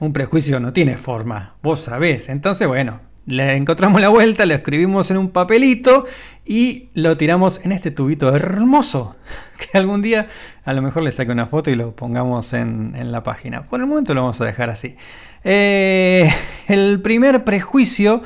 [0.00, 2.28] un prejuicio no tiene forma, vos sabés.
[2.28, 6.04] Entonces, bueno, le encontramos la vuelta, lo escribimos en un papelito
[6.44, 9.16] y lo tiramos en este tubito hermoso.
[9.56, 10.26] Que algún día
[10.64, 13.62] a lo mejor le saque una foto y lo pongamos en, la página.
[13.62, 14.96] Por el momento lo vamos a dejar así.
[15.44, 16.28] Eh,
[16.66, 18.22] el primer prejuicio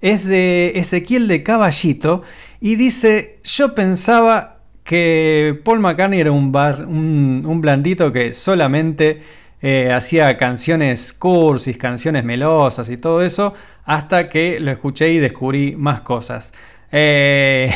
[0.00, 2.22] es de Ezequiel de Caballito
[2.60, 9.22] y dice, yo pensaba que Paul McCartney era un, bar, un, un blandito que solamente
[9.62, 13.52] eh, hacía canciones cursis, canciones melosas y todo eso,
[13.84, 16.54] hasta que lo escuché y descubrí más cosas.
[16.92, 17.70] Eh,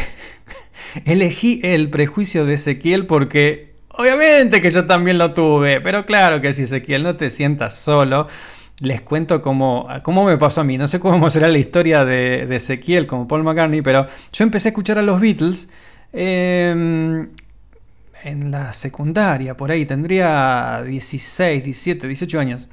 [1.04, 6.54] elegí el prejuicio de Ezequiel porque obviamente que yo también lo tuve, pero claro que
[6.54, 8.28] si Ezequiel no te sientas solo,
[8.80, 10.78] les cuento cómo, cómo me pasó a mí.
[10.78, 14.68] No sé cómo será la historia de, de Ezequiel como Paul McCartney, pero yo empecé
[14.68, 15.68] a escuchar a los Beatles
[16.14, 17.26] eh,
[18.24, 22.68] en la secundaria, por ahí, tendría 16, 17, 18 años.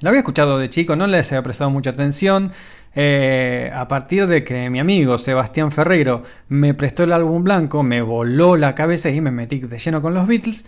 [0.00, 2.52] Lo había escuchado de chico, no les había prestado mucha atención.
[2.94, 8.02] Eh, a partir de que mi amigo Sebastián Ferreiro me prestó el álbum blanco, me
[8.02, 10.66] voló la cabeza y me metí de lleno con los Beatles.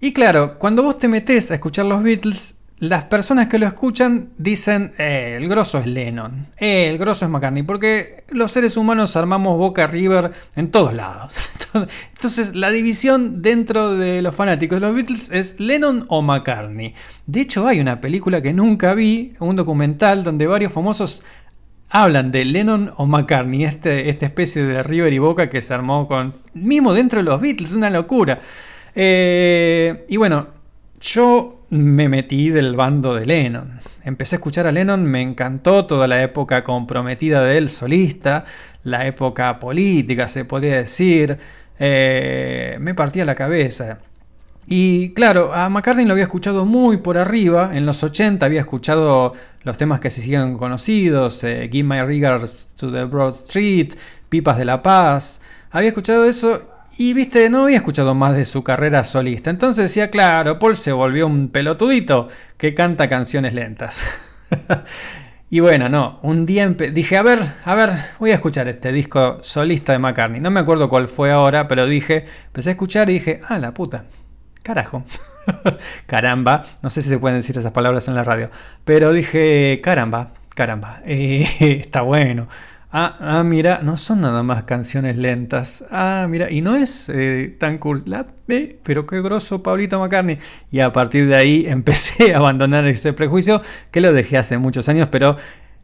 [0.00, 4.30] Y claro, cuando vos te metés a escuchar los Beatles, las personas que lo escuchan
[4.38, 9.14] dicen, eh, el grosso es Lennon, eh, el grosso es McCartney, porque los seres humanos
[9.14, 11.32] armamos Boca River en todos lados.
[12.16, 16.92] Entonces, la división dentro de los fanáticos de los Beatles es Lennon o McCartney.
[17.24, 21.22] De hecho, hay una película que nunca vi, un documental donde varios famosos
[21.88, 26.08] hablan de Lennon o McCartney, este, esta especie de River y Boca que se armó
[26.08, 26.34] con...
[26.52, 28.40] mismo dentro de los Beatles, una locura.
[28.96, 30.61] Eh, y bueno,
[31.02, 33.80] yo me metí del bando de Lennon.
[34.04, 38.44] Empecé a escuchar a Lennon, me encantó toda la época comprometida de él solista,
[38.84, 41.38] la época política, se podría decir.
[41.78, 43.98] Eh, me partía la cabeza.
[44.66, 47.72] Y claro, a McCartney lo había escuchado muy por arriba.
[47.74, 49.34] En los 80 había escuchado
[49.64, 53.94] los temas que se siguen conocidos: eh, Give My Regards to the Broad Street,
[54.28, 55.42] Pipas de la Paz.
[55.72, 59.50] Había escuchado eso y viste, no había escuchado más de su carrera solista.
[59.50, 64.04] Entonces decía, claro, Paul se volvió un pelotudito que canta canciones lentas.
[65.50, 69.38] y bueno, no, un día dije, a ver, a ver, voy a escuchar este disco
[69.40, 70.40] solista de McCartney.
[70.40, 73.72] No me acuerdo cuál fue ahora, pero dije, empecé a escuchar y dije, ah, la
[73.72, 74.04] puta,
[74.62, 75.04] carajo.
[76.06, 78.50] caramba, no sé si se pueden decir esas palabras en la radio,
[78.84, 81.46] pero dije, caramba, caramba, eh,
[81.80, 82.48] está bueno.
[82.94, 85.82] Ah, ah, mira, no son nada más canciones lentas.
[85.90, 88.10] Ah, mira, y no es eh, tan cursi.
[88.48, 90.38] Eh, pero qué grosso Pablito McCartney.
[90.70, 94.90] Y a partir de ahí empecé a abandonar ese prejuicio que lo dejé hace muchos
[94.90, 95.38] años, pero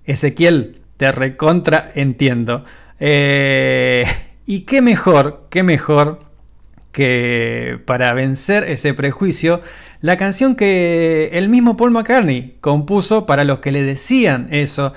[0.05, 2.65] Ezequiel, te recontra entiendo.
[3.01, 4.05] Eh,
[4.45, 6.21] y qué mejor, qué mejor
[6.93, 9.63] que para vencer ese prejuicio,
[10.03, 14.93] la canción que el mismo Paul McCartney compuso para los que le decían eso.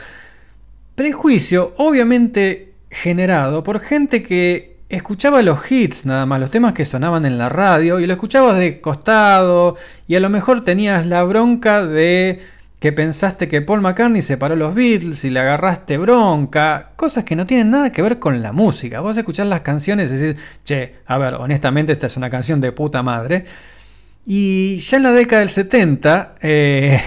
[1.01, 7.25] Prejuicio, obviamente generado por gente que escuchaba los hits nada más, los temas que sonaban
[7.25, 11.83] en la radio y lo escuchabas de costado y a lo mejor tenías la bronca
[11.83, 12.41] de
[12.79, 17.47] que pensaste que Paul McCartney separó los Beatles y le agarraste bronca, cosas que no
[17.47, 18.99] tienen nada que ver con la música.
[18.99, 22.73] Vos escuchás las canciones y decís, che, a ver, honestamente esta es una canción de
[22.73, 23.45] puta madre.
[24.27, 27.01] Y ya en la década del 70, eh,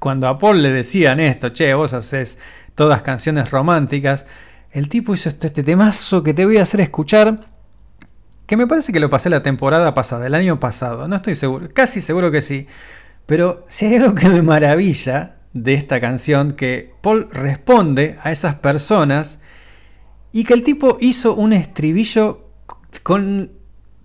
[0.00, 2.40] cuando a Paul le decían esto, che, vos haces
[2.74, 4.26] todas canciones románticas.
[4.70, 7.40] El tipo hizo este, este, temazo que te voy a hacer escuchar,
[8.46, 11.68] que me parece que lo pasé la temporada pasada, el año pasado, no estoy seguro,
[11.72, 12.66] casi seguro que sí.
[13.26, 18.56] Pero si hay algo que me maravilla de esta canción, que Paul responde a esas
[18.56, 19.40] personas
[20.32, 22.48] y que el tipo hizo un estribillo
[23.02, 23.52] con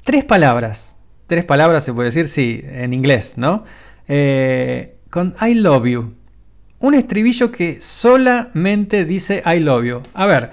[0.04, 0.98] tres palabras.
[1.28, 3.64] Tres palabras se puede decir, sí, en inglés, ¿no?
[4.08, 6.14] Eh, con I love you
[6.80, 10.04] un estribillo que solamente dice I love you.
[10.14, 10.52] A ver,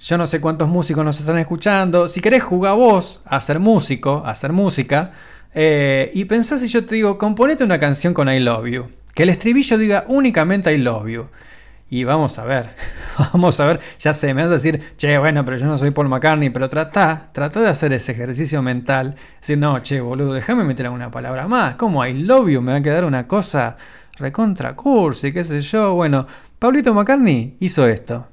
[0.00, 2.08] yo no sé cuántos músicos nos están escuchando.
[2.08, 5.12] Si querés jugar vos a ser músico, a hacer música,
[5.54, 8.88] eh, y pensás si yo te digo, componete una canción con I love you.
[9.14, 11.26] Que el estribillo diga únicamente I love you.
[11.90, 12.70] Y vamos a ver,
[13.32, 15.90] vamos a ver, ya sé, me vas a decir, che, bueno, pero yo no soy
[15.90, 20.64] Paul McCartney, pero tratá, trata de hacer ese ejercicio mental, decir, no, che, boludo, déjame
[20.64, 23.76] meter alguna palabra más, como I love you, me va a quedar una cosa
[24.16, 25.94] recontra cursi, qué sé yo.
[25.94, 26.26] Bueno,
[26.58, 28.28] Pablito McCartney hizo esto.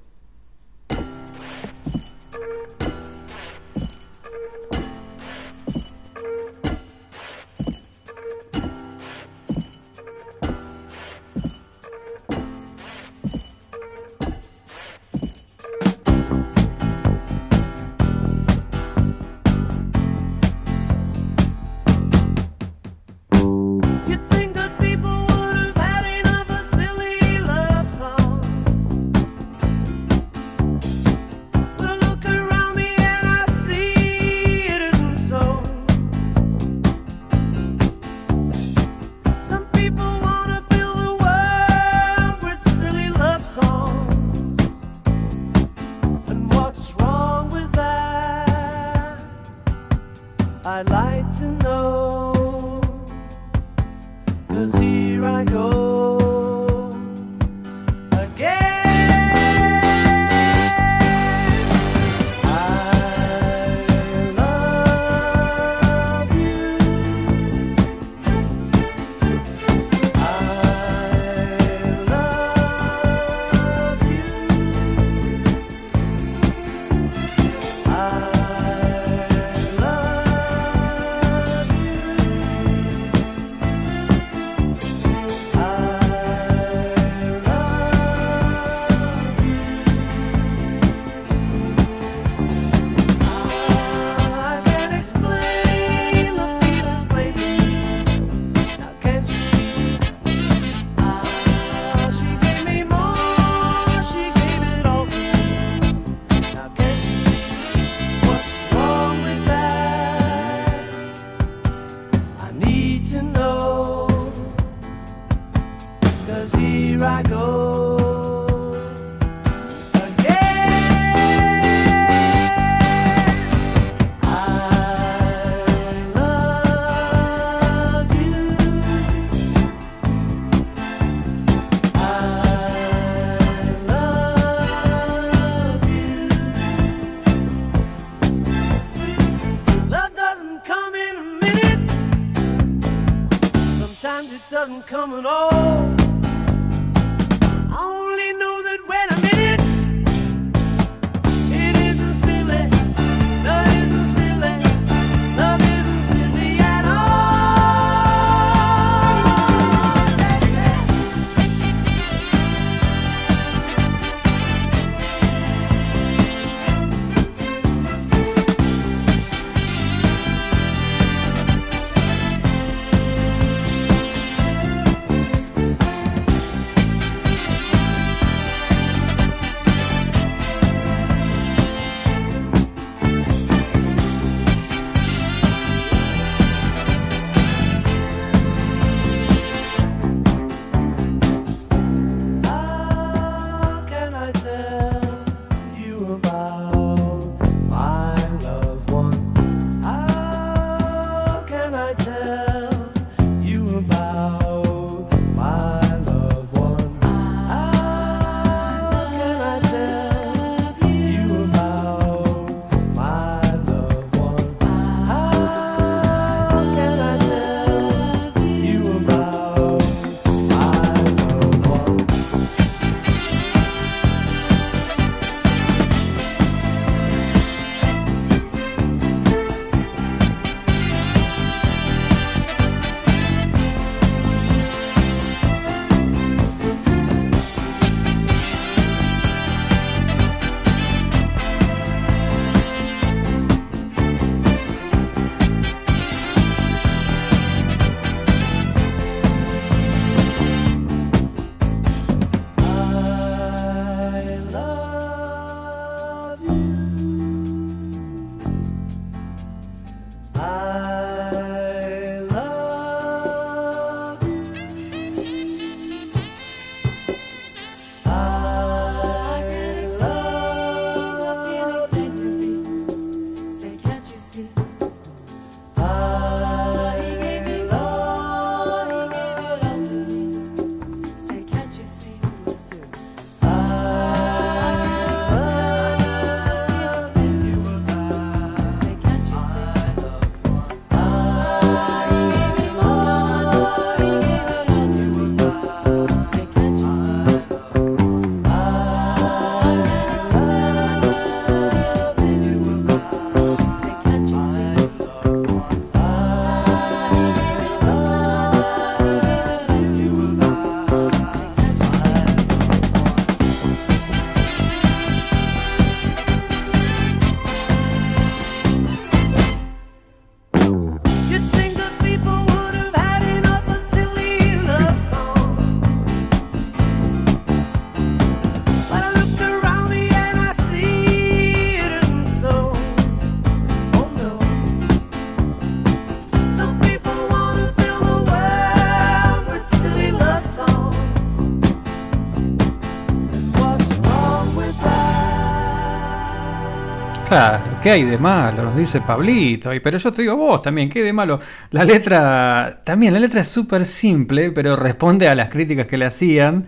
[347.32, 348.62] Claro, ¿qué hay de malo?
[348.64, 349.70] Nos dice Pablito.
[349.82, 351.40] Pero yo te digo vos también, ¿qué hay de malo?
[351.70, 356.04] La letra, también, la letra es súper simple, pero responde a las críticas que le
[356.04, 356.68] hacían.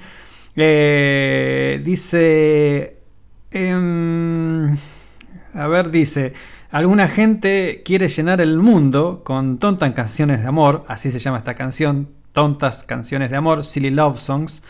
[0.55, 2.95] Eh, dice...
[3.51, 4.77] em,
[5.53, 6.31] a ver, dice...
[6.71, 11.55] Alguna gente quiere llenar el mundo con tontas canciones de amor, así se llama esta
[11.55, 14.63] canción, tontas canciones de amor, silly love songs.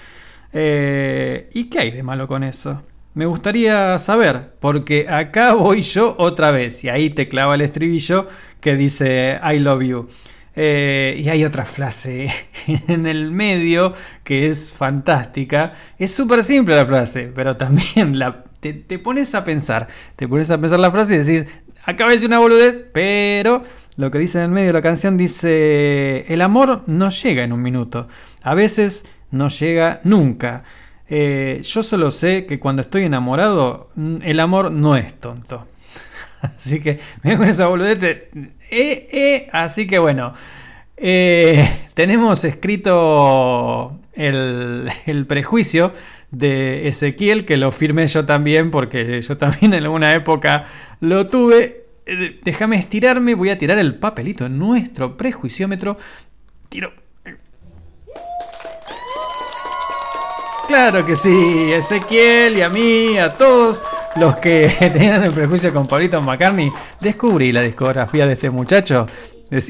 [0.54, 2.82] Eh, ¿Y qué hay de malo con eso?
[3.14, 8.28] Me gustaría saber, porque acá voy yo otra vez, y ahí te clava el estribillo
[8.60, 10.08] que dice I love you.
[10.56, 12.28] Eh, y hay otra frase
[12.88, 15.74] en el medio que es fantástica.
[16.00, 19.88] Es súper simple la frase, pero también la, te, pones a pensar.
[20.16, 21.46] Te pones a pensar la frase y decís,
[21.86, 23.62] de decir una boludez, pero
[23.96, 27.54] lo que dice en el medio de la canción dice, el amor no llega en
[27.54, 28.08] un minuto.
[28.42, 30.64] A veces no llega nunca.
[31.10, 35.68] Eh, yo solo sé que cuando estoy enamorado, mm, el amor no es tonto.
[36.42, 38.00] Así que me con esa boludez.
[38.00, 38.30] te-
[38.72, 40.34] eh, eh, así que bueno.
[41.94, 45.94] tenemos escrito el, el prejuicio
[46.32, 50.66] de Ezequiel, que lo firmé yo también, porque yo también en alguna época
[51.00, 51.86] lo tuve.
[52.44, 55.98] Déjame estirarme, voy a tirar el papelito en nuestro prejuiciómetro.
[56.70, 56.92] Tiro.
[60.68, 63.84] Claro que sí, Ezequiel y a mí, a todos
[64.16, 66.72] los que tenían el prejuicio con Pablito McCartney,
[67.02, 69.06] descubrí la discografía de este muchacho.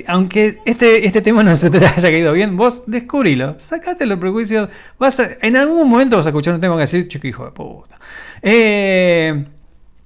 [0.07, 4.70] Aunque este, este tema no se te haya caído bien, vos descubrilo, sacate los prejuicios.
[4.99, 7.52] Vas a- en algún momento vas a escuchar un tema que decir, chico hijo de
[7.52, 7.99] puta.
[8.41, 9.45] Eh,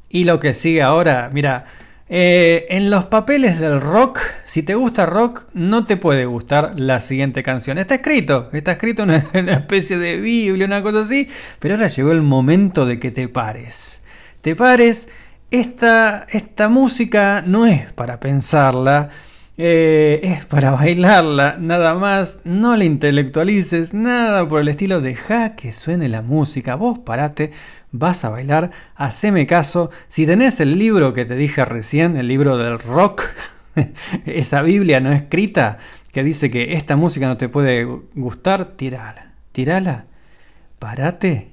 [0.09, 1.65] y lo que sigue ahora, mira,
[2.09, 7.01] eh, en los papeles del rock, si te gusta rock, no te puede gustar la
[7.01, 7.77] siguiente canción.
[7.77, 11.27] Está escrito, está escrito en una, especie de Biblia, una cosa así,
[11.59, 14.03] pero ahora llegó el momento de que te pares.
[14.41, 15.09] Te pares,
[15.51, 19.09] esta, esta música no es para pensarla,
[19.57, 25.73] eh, es para bailarla, nada más, no la intelectualices, nada por el estilo, deja que
[25.73, 27.51] suene la música, vos parate,
[27.91, 32.57] vas a bailar, haceme caso, si tenés el libro que te dije recién, el libro
[32.57, 33.23] del rock,
[34.25, 35.79] esa Biblia no escrita
[36.11, 37.85] que dice que esta música no te puede
[38.15, 40.05] gustar, tirala, tirala,
[40.79, 41.51] parate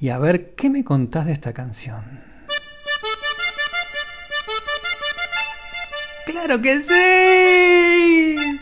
[0.00, 2.20] y a ver qué me contás de esta canción.
[6.26, 8.61] ¡Claro que sí!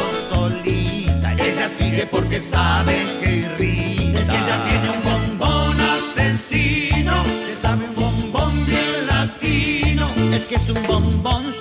[1.71, 4.19] sigue porque sabe que irrita.
[4.19, 7.13] Es que ella tiene un bombón asesino,
[7.45, 11.51] se sabe un bombón bien latino, es que es un bombón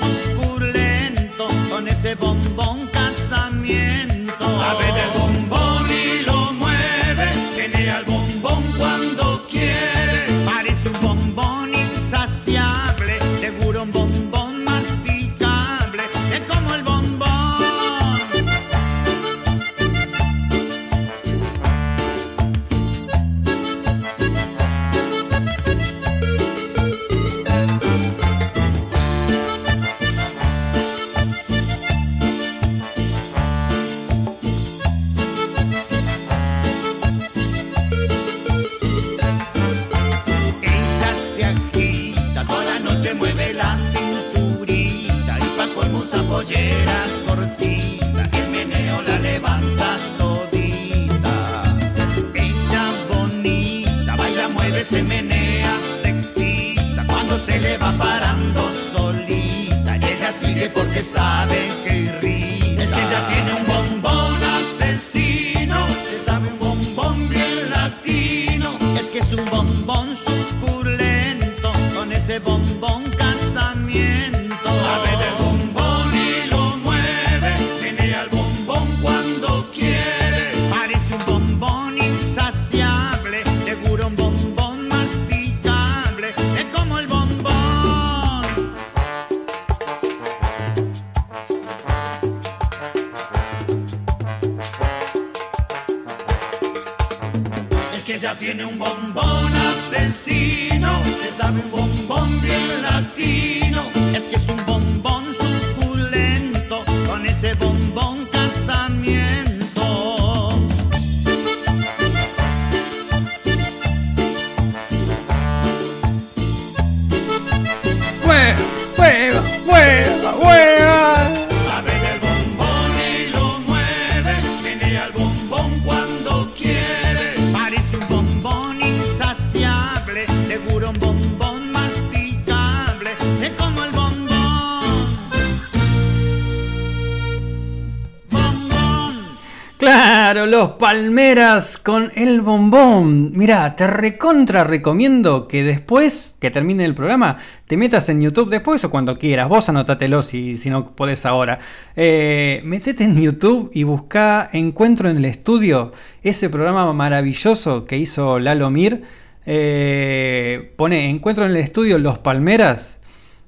[140.50, 143.30] los palmeras con el bombón.
[143.36, 148.82] Mira, te recontra recomiendo que después que termine el programa te metas en YouTube después
[148.84, 149.48] o cuando quieras.
[149.48, 151.60] Vos anótatelo si, si no podés ahora.
[151.94, 158.40] Eh, metete en YouTube y busca Encuentro en el Estudio, ese programa maravilloso que hizo
[158.40, 159.04] Lalo Mir.
[159.46, 163.00] Eh, pone Encuentro en el Estudio Los Palmeras.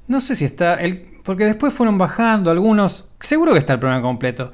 [0.06, 0.74] No sé si está.
[0.74, 3.08] El, porque después fueron bajando algunos.
[3.18, 4.52] Seguro que está el programa completo.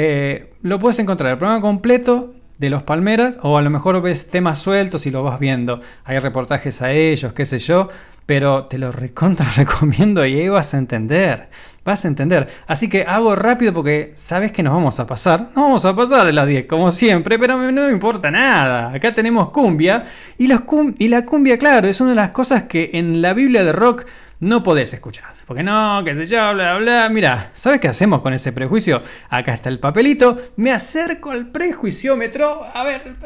[0.00, 4.28] Eh, lo puedes encontrar el programa completo de los Palmeras o a lo mejor ves
[4.28, 5.80] temas sueltos y lo vas viendo.
[6.04, 7.88] Hay reportajes a ellos, qué sé yo,
[8.24, 11.48] pero te lo recontra recomiendo y ahí vas a entender.
[11.84, 12.46] Vas a entender.
[12.68, 15.40] Así que hago rápido porque sabes que nos vamos a pasar.
[15.40, 18.92] Nos vamos a pasar de las 10 como siempre, pero no me importa nada.
[18.92, 20.06] Acá tenemos cumbia
[20.38, 20.60] y, los
[20.98, 24.04] y la cumbia, claro, es una de las cosas que en la Biblia de rock
[24.38, 25.37] no podés escuchar.
[25.48, 27.08] Porque no, qué sé yo, bla, bla.
[27.08, 29.02] Mira, ¿sabes qué hacemos con ese prejuicio?
[29.30, 30.36] Acá está el papelito.
[30.56, 32.66] Me acerco al prejuiciómetro.
[32.70, 33.16] A ver.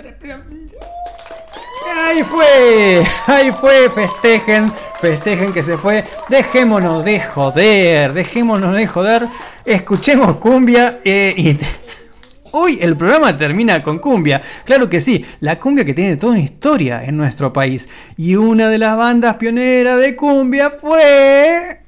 [2.01, 6.05] Ahí fue, ahí fue, festejen, festejen que se fue.
[6.29, 9.27] Dejémonos de joder, dejémonos de joder.
[9.65, 11.59] Escuchemos cumbia eh, y...
[12.53, 14.41] Hoy el programa termina con cumbia.
[14.65, 17.89] Claro que sí, la cumbia que tiene toda una historia en nuestro país.
[18.17, 21.82] Y una de las bandas pioneras de cumbia fue...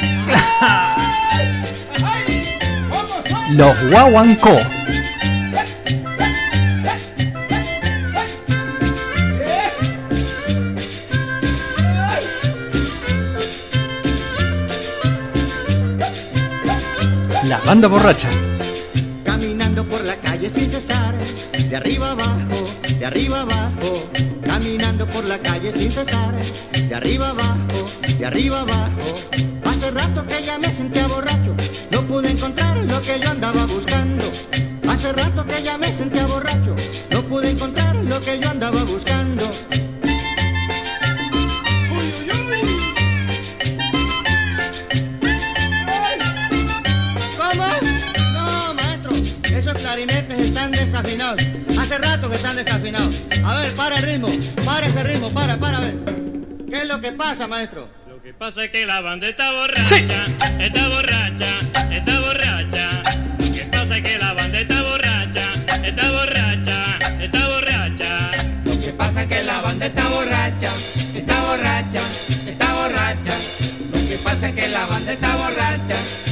[3.50, 4.56] Los Guaguancó.
[17.50, 18.28] La banda borracha.
[19.24, 21.16] Caminando por la calle sin cesar,
[21.68, 24.08] de arriba abajo, de arriba abajo.
[24.44, 26.32] Caminando por la calle sin cesar,
[26.72, 29.59] de arriba abajo, de arriba abajo.
[29.80, 31.56] Hace rato que ya me sentía borracho,
[31.90, 34.26] no pude encontrar lo que yo andaba buscando.
[34.86, 36.76] Hace rato que ya me sentía borracho,
[37.10, 39.50] no pude encontrar lo que yo andaba buscando.
[47.38, 47.64] ¿Cómo?
[48.34, 49.16] No, maestro,
[49.56, 51.40] esos clarinetes están desafinados.
[51.80, 53.14] Hace rato que están desafinados.
[53.42, 54.28] A ver, para el ritmo,
[54.62, 55.98] para ese ritmo, para, para, a ver.
[56.68, 57.99] ¿Qué es lo que pasa, maestro?
[58.30, 59.96] Lo que pasa es que la banda está borracha,
[60.60, 61.50] está borracha,
[61.90, 63.02] está borracha.
[63.40, 65.46] Lo que pasa es que la banda está borracha,
[65.84, 68.30] está borracha, está borracha.
[68.64, 70.70] Lo que pasa es que la banda está borracha,
[71.12, 72.02] está borracha,
[72.46, 73.36] está borracha.
[73.92, 76.29] Lo que pasa es que la banda está borracha, está borracha,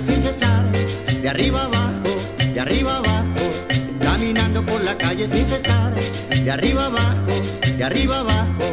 [0.00, 0.64] sin cesar,
[1.22, 2.10] de arriba abajo,
[2.52, 3.24] de arriba abajo.
[4.00, 5.94] Caminando por la calle sin cesar,
[6.30, 7.34] de arriba abajo,
[7.76, 8.64] de arriba abajo.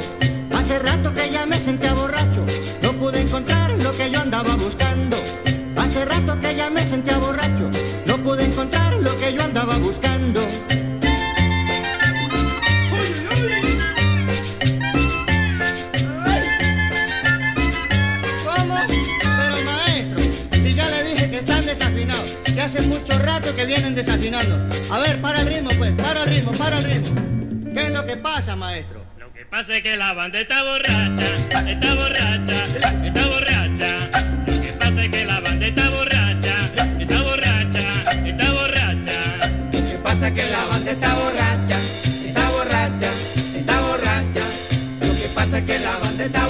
[0.54, 2.46] Hace rato que ya me sentía borracho,
[2.82, 5.18] no pude encontrar lo que yo andaba buscando.
[5.78, 7.70] Hace rato que ya me sentía borracho,
[8.06, 10.42] no pude encontrar lo que yo andaba buscando.
[21.78, 24.68] Desafinados, que hace mucho rato que vienen desafinando.
[24.92, 27.74] A ver, para el ritmo pues, para el ritmo, para el ritmo.
[27.74, 29.04] ¿Qué es lo que pasa, maestro?
[29.20, 31.26] Lo que pasa es que la banda está borracha,
[31.70, 32.66] está borracha,
[33.06, 34.10] está borracha.
[34.48, 39.38] Lo que pasa es que la banda está borracha, está borracha, está borracha.
[39.72, 41.80] Lo que pasa es que la banda está borracha,
[42.26, 43.12] está borracha,
[43.56, 44.46] está borracha.
[45.02, 46.45] Lo que pasa es que la banda está borracha,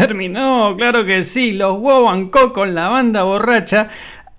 [0.00, 1.52] terminó, claro que sí.
[1.52, 3.88] Los Wobancó con la banda borracha.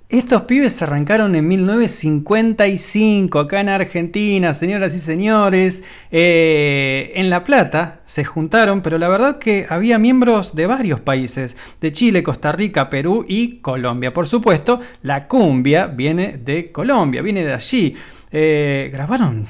[0.10, 5.84] Estos pibes arrancaron en 1955 acá en Argentina, señoras y señores.
[6.12, 11.58] Eh, en La Plata se juntaron, pero la verdad que había miembros de varios países,
[11.82, 14.14] de Chile, Costa Rica, Perú y Colombia.
[14.14, 17.96] Por supuesto, la cumbia viene de Colombia, viene de allí.
[18.32, 19.48] Eh, grabaron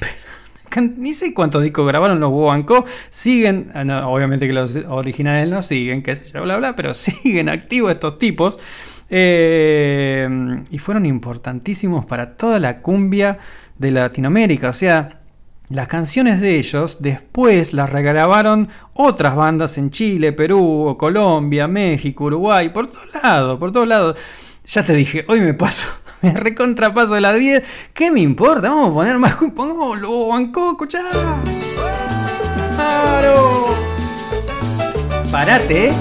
[0.96, 6.02] ni sé cuántos discos grabaron los Wobanco, siguen, ah, obviamente que los originales no siguen,
[6.02, 8.58] qué sé yo, bla, bla, pero siguen activos estos tipos.
[9.10, 10.28] eh,
[10.70, 13.38] y fueron importantísimos para toda la cumbia
[13.78, 14.70] de Latinoamérica.
[14.70, 15.20] O sea,
[15.70, 22.70] las canciones de ellos después las regrabaron otras bandas en Chile, Perú, Colombia, México, Uruguay,
[22.70, 24.18] por todos lados, por todos lados.
[24.64, 25.86] Ya te dije, hoy me paso,
[26.22, 27.62] me recontrapaso de las 10.
[27.94, 28.68] ¿Qué me importa?
[28.70, 31.00] Vamos a poner más, cu- pongamos lo bancó, escuchá.
[32.76, 33.66] Claro.
[35.30, 35.92] Parate, ¿eh?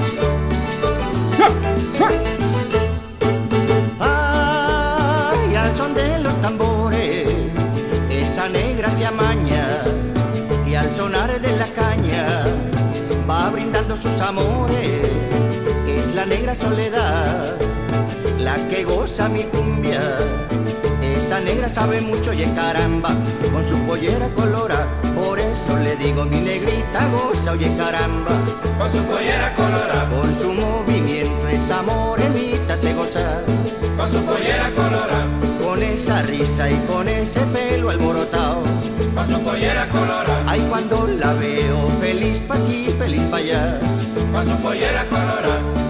[4.17, 7.27] Ay, al son de los tambores,
[8.09, 9.65] esa negra se amaña
[10.67, 12.45] y al sonar de la caña
[13.29, 15.11] va brindando sus amores.
[15.87, 17.55] Es la negra soledad,
[18.39, 20.01] la que goza mi cumbia.
[21.01, 23.09] Esa negra sabe mucho y caramba,
[23.51, 24.87] con su pollera colora.
[25.15, 28.31] Por eso le digo mi negrita goza, oye caramba.
[28.77, 30.07] Con su pollera colora.
[30.09, 33.41] Con su movimiento esa morenita se goza.
[33.97, 35.19] Con su pollera colora.
[35.63, 38.63] Con esa risa y con ese pelo alborotado.
[39.15, 40.43] Con su pollera colora.
[40.45, 43.79] Ay, cuando la veo, feliz pa' aquí, feliz pa' allá.
[44.31, 45.86] Con su pollera colora.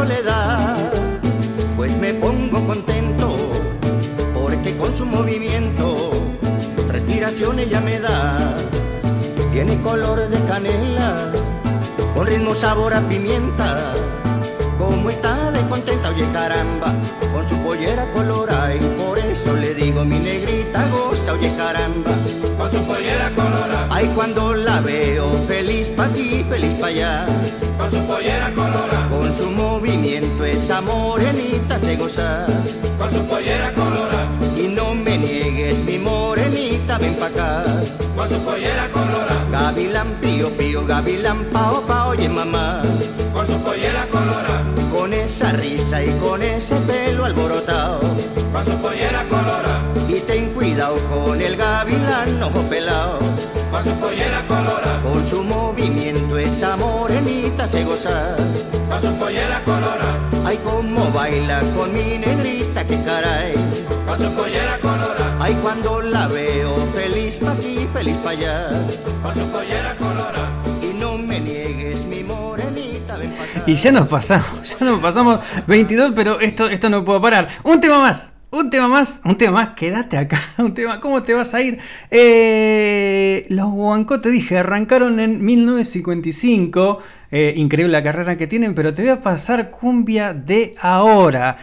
[0.00, 0.78] Soledad,
[1.76, 3.36] pues me pongo contento,
[4.32, 6.10] porque con su movimiento,
[6.88, 8.54] respiración ella me da.
[9.52, 11.30] Tiene color de canela,
[12.14, 13.92] con ritmo sabor a pimienta.
[14.80, 16.94] Como está de contenta, oye caramba,
[17.34, 22.12] con su pollera colora y por eso le digo mi negrita goza, oye caramba,
[22.56, 23.86] con su pollera colora.
[23.90, 27.26] Ay, cuando la veo, feliz pa' aquí, feliz pa' allá,
[27.76, 29.06] con su pollera colora.
[29.10, 32.46] Con su movimiento esa morenita se goza,
[32.98, 34.28] con su pollera colora.
[34.56, 36.39] Y no me niegues mi morenita,
[37.00, 37.64] ven pa' acá,
[38.14, 39.36] con su pollera colora.
[39.50, 42.82] Gavilán pío pío, gavilán pao pao, oye mamá,
[43.32, 44.62] con su pollera colora.
[44.92, 48.00] Con esa risa y con ese pelo alborotado,
[48.52, 49.80] con su pollera colora.
[50.08, 53.18] Y ten cuidado con el gavilán ojo pelado,
[53.70, 55.00] con su pollera colora.
[55.02, 58.36] Con su movimiento esa morenita se goza,
[58.88, 60.18] con su pollera colora.
[60.44, 63.54] Ay, cómo baila con mi negrita, que caray,
[64.06, 65.36] con su pollera colora.
[65.38, 68.70] Ay, cuando la veo, feliz pa' aquí, feliz pa' allá,
[69.22, 70.48] con su pollera colora.
[70.82, 73.62] Y no me niegues mi morenita, ven pa' acá.
[73.66, 77.48] Y ya nos pasamos, ya nos pasamos 22, pero esto, esto no puedo parar.
[77.64, 81.34] Un tema más, un tema más, un tema más, quédate acá, un tema, ¿cómo te
[81.34, 81.78] vas a ir?
[82.10, 86.98] Eh, los Guancó, te dije, arrancaron en 1955,
[87.30, 91.58] eh, increíble la carrera que tienen, pero te voy a pasar cumbia de ahora.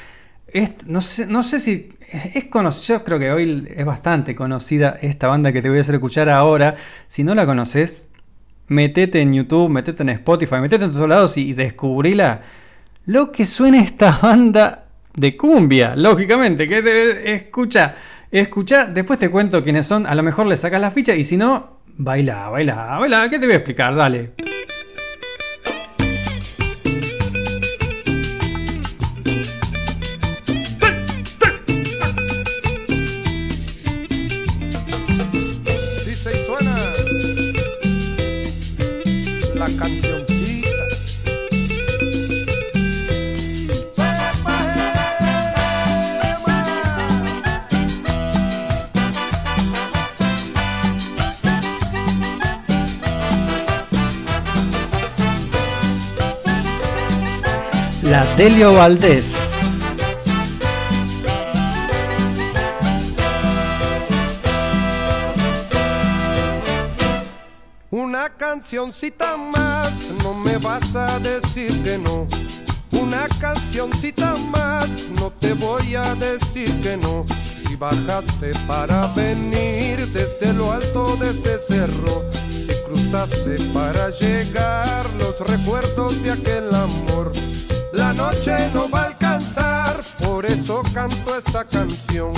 [0.85, 1.89] No, sé, no sé si
[2.33, 5.81] es conocida, yo creo que hoy es bastante conocida esta banda que te voy a
[5.81, 6.75] hacer escuchar ahora.
[7.07, 8.11] Si no la conoces,
[8.67, 12.41] metete en YouTube, metete en Spotify, metete en todos lados y descubrila.
[13.05, 17.95] Lo que suena esta banda de cumbia, lógicamente, que te escucha,
[18.31, 21.37] escucha, después te cuento quiénes son, a lo mejor le sacas la ficha y si
[21.37, 23.95] no, baila, baila, baila, ¿qué te voy a explicar?
[23.95, 24.33] Dale.
[58.37, 59.57] Delio Valdés.
[67.89, 69.91] Una cancioncita más,
[70.21, 72.27] no me vas a decir que no.
[72.91, 74.87] Una cancioncita más,
[75.19, 77.25] no te voy a decir que no.
[77.67, 85.39] Si bajaste para venir desde lo alto de ese cerro, si cruzaste para llegar los
[85.39, 87.31] recuerdos de aquel amor,
[87.93, 92.33] la noche no va a alcanzar por eso canto esa canción.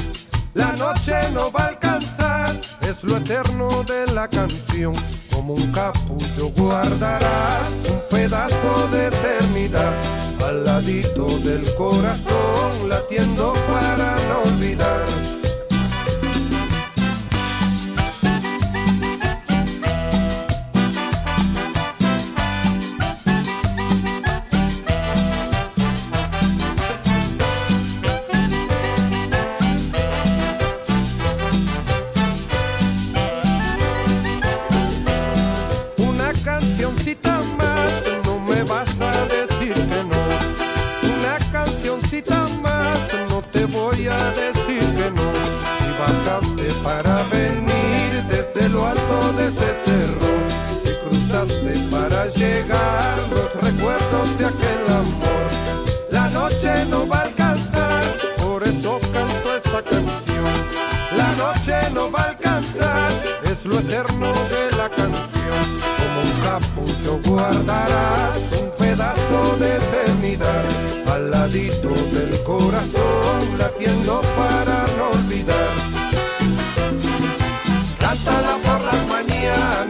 [0.53, 4.93] La noche no va a alcanzar, es lo eterno de la canción.
[5.31, 9.93] Como un capullo guardarás un pedazo de eternidad
[10.45, 15.28] al ladito del corazón, latiendo para no olvidar.
[67.39, 70.65] Guardarás un pedazo de eternidad
[71.13, 75.73] al ladito del corazón, latiendo para no olvidar.
[77.99, 79.88] Cántala por las mañanas,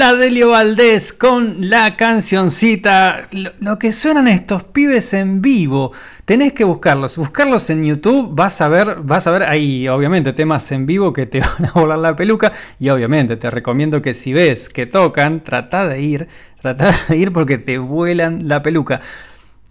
[0.00, 3.24] La Delio Valdés con la cancioncita.
[3.58, 5.92] Lo, que suenan estos pibes en vivo.
[6.24, 7.18] Tenés que buscarlos.
[7.18, 8.34] Buscarlos en YouTube.
[8.34, 11.72] Vas a ver, vas a ver ahí, obviamente, temas en vivo que te van a
[11.72, 12.50] volar la peluca.
[12.78, 16.28] Y obviamente te recomiendo que si ves que tocan, trata de ir.
[16.62, 19.02] Trata de ir porque te vuelan la peluca.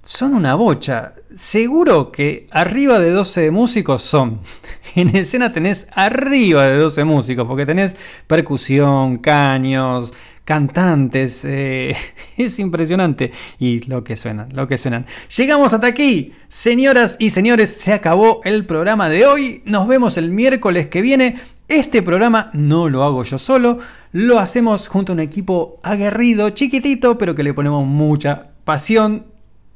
[0.02, 1.14] Son una bocha.
[1.34, 4.40] Seguro que arriba de 12 músicos son.
[4.96, 7.96] En escena tenés arriba de 12 músicos, porque tenés
[8.26, 10.14] percusión, caños,
[10.46, 11.46] cantantes.
[11.46, 11.96] eh,
[12.38, 13.32] es impresionante.
[13.60, 15.06] Y lo que suenan, lo que suenan.
[15.38, 16.34] Llegamos hasta aquí.
[16.48, 19.62] Señoras y señores, se acabó el programa de hoy.
[19.66, 23.78] Nos vemos el miércoles que viene Este programa no lo hago yo solo,
[24.12, 29.26] lo hacemos junto a un equipo aguerrido, chiquitito, pero que le ponemos mucha pasión.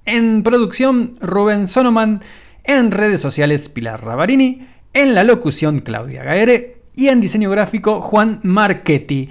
[0.05, 2.21] En producción, Rubén Sonoman.
[2.65, 4.67] En redes sociales, Pilar Ravarini.
[4.93, 6.81] En la locución, Claudia Gaere.
[6.93, 9.29] Y en diseño gráfico, Juan Marchetti.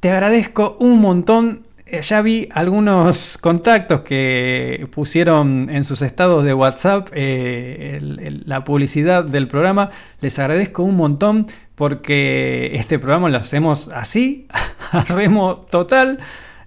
[0.00, 1.62] Te agradezco un montón.
[1.86, 7.98] Eh, Ya vi algunos contactos que pusieron en sus estados de WhatsApp eh,
[8.44, 9.90] la publicidad del programa.
[10.20, 11.46] Les agradezco un montón
[11.76, 14.48] porque este programa lo hacemos así,
[14.92, 16.18] a remo total.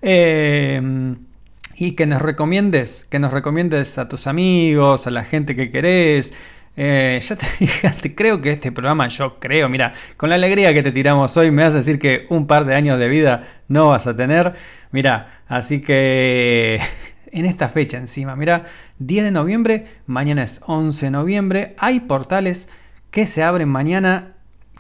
[0.02, 1.16] Eh,
[1.76, 6.34] y que nos recomiendes, que nos recomiendes a tus amigos, a la gente que querés.
[6.76, 10.84] Eh, ya te dije, creo que este programa, yo creo, mira, con la alegría que
[10.84, 13.90] te tiramos hoy, me vas a decir que un par de años de vida no
[13.90, 14.54] vas a tener.
[14.92, 16.80] Mira, así que
[17.32, 18.66] en esta fecha encima, mira,
[19.00, 22.70] 10 de noviembre, mañana es 11 de noviembre, hay portales
[23.12, 24.33] que se abren mañana.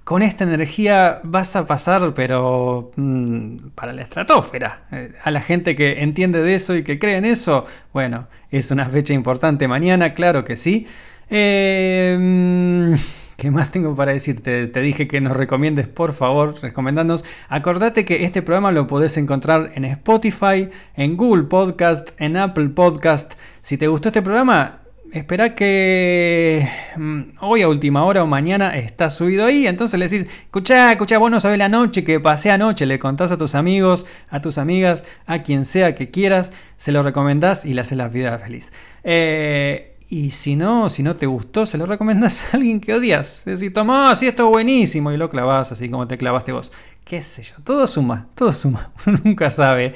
[0.03, 4.83] Con esta energía vas a pasar, pero mm, para la estratosfera.
[4.91, 8.69] Eh, A la gente que entiende de eso y que cree en eso, bueno, es
[8.71, 10.87] una fecha importante mañana, claro que sí.
[11.29, 12.93] Mm,
[13.37, 14.67] ¿Qué más tengo para decirte?
[14.67, 17.25] Te dije que nos recomiendes, por favor, recomendándonos.
[17.49, 23.33] Acordate que este programa lo podés encontrar en Spotify, en Google Podcast, en Apple Podcast.
[23.61, 24.82] Si te gustó este programa,
[25.13, 26.67] espera que
[26.97, 29.67] mm, hoy a última hora o mañana está subido ahí.
[29.67, 32.85] Entonces le decís, escuchá, escuchá, vos no sabés la noche que pasé anoche.
[32.85, 36.51] Le contás a tus amigos, a tus amigas, a quien sea que quieras.
[36.77, 38.73] Se lo recomendás y le haces la vida feliz.
[39.03, 43.39] Eh, y si no, si no te gustó, se lo recomendás a alguien que odias.
[43.39, 45.11] Es decir, tomá, sí, esto es buenísimo.
[45.11, 46.71] Y lo clavás así como te clavaste vos.
[47.03, 48.91] Qué sé yo, todo suma, todo suma.
[49.23, 49.93] Nunca sabe.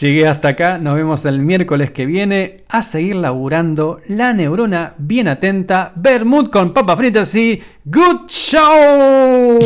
[0.00, 5.28] Llegué hasta acá, nos vemos el miércoles que viene a seguir laburando la neurona bien
[5.28, 9.60] atenta, Bermud con papas fritas y Good Show.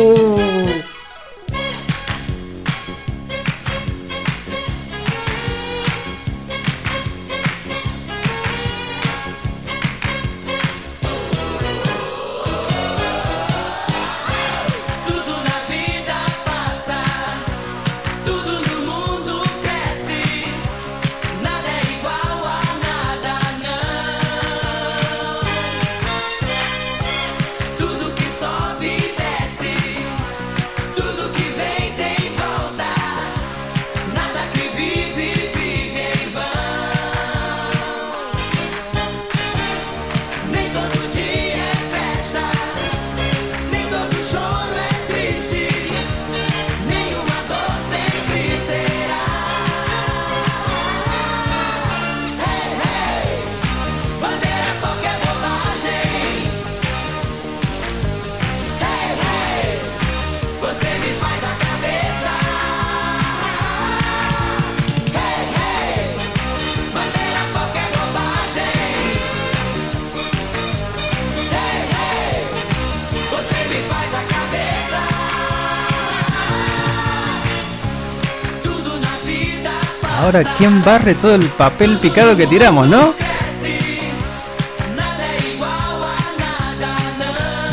[80.31, 83.15] Ahora, ¿quién barre todo el papel picado que tiramos, no?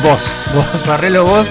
[0.01, 0.23] Vos,
[0.55, 1.45] vos, barrelo vos.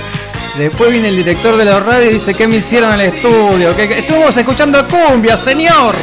[0.59, 3.77] Después viene el director de la radio y dice, ¿qué me hicieron el estudio?
[3.77, 5.95] ¿Qué, qué- Estuvimos escuchando cumbia, señor.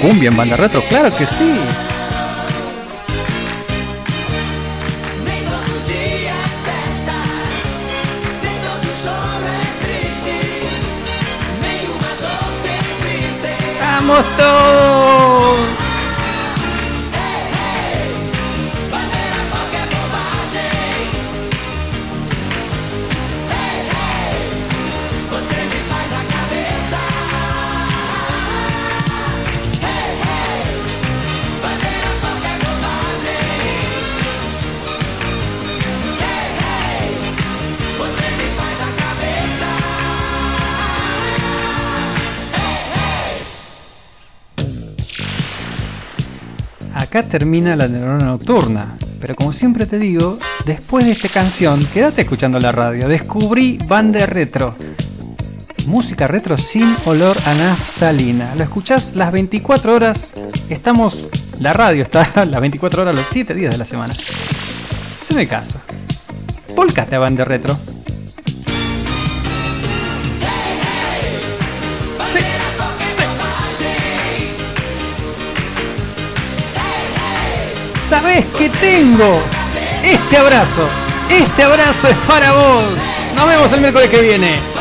[0.00, 1.52] Cumbia en banda retro, claro que sí.
[14.20, 14.61] Será.
[47.32, 48.94] Termina la neurona nocturna.
[49.18, 53.08] Pero como siempre te digo, después de esta canción, quédate escuchando la radio.
[53.08, 54.76] Descubrí banda retro.
[55.86, 58.54] Música retro sin olor a naftalina.
[58.54, 60.34] Lo escuchás las 24 horas.
[60.68, 61.30] Estamos.
[61.58, 64.12] La radio está las 24 horas los 7 días de la semana.
[65.18, 65.80] Haceme caso.
[66.76, 67.78] Volcate a banda retro.
[78.12, 79.40] ¿Sabés qué tengo?
[80.04, 80.86] este abrazo,
[81.30, 83.00] este abrazo es para vos.
[83.34, 84.71] Nos vemos el miércoles que viene.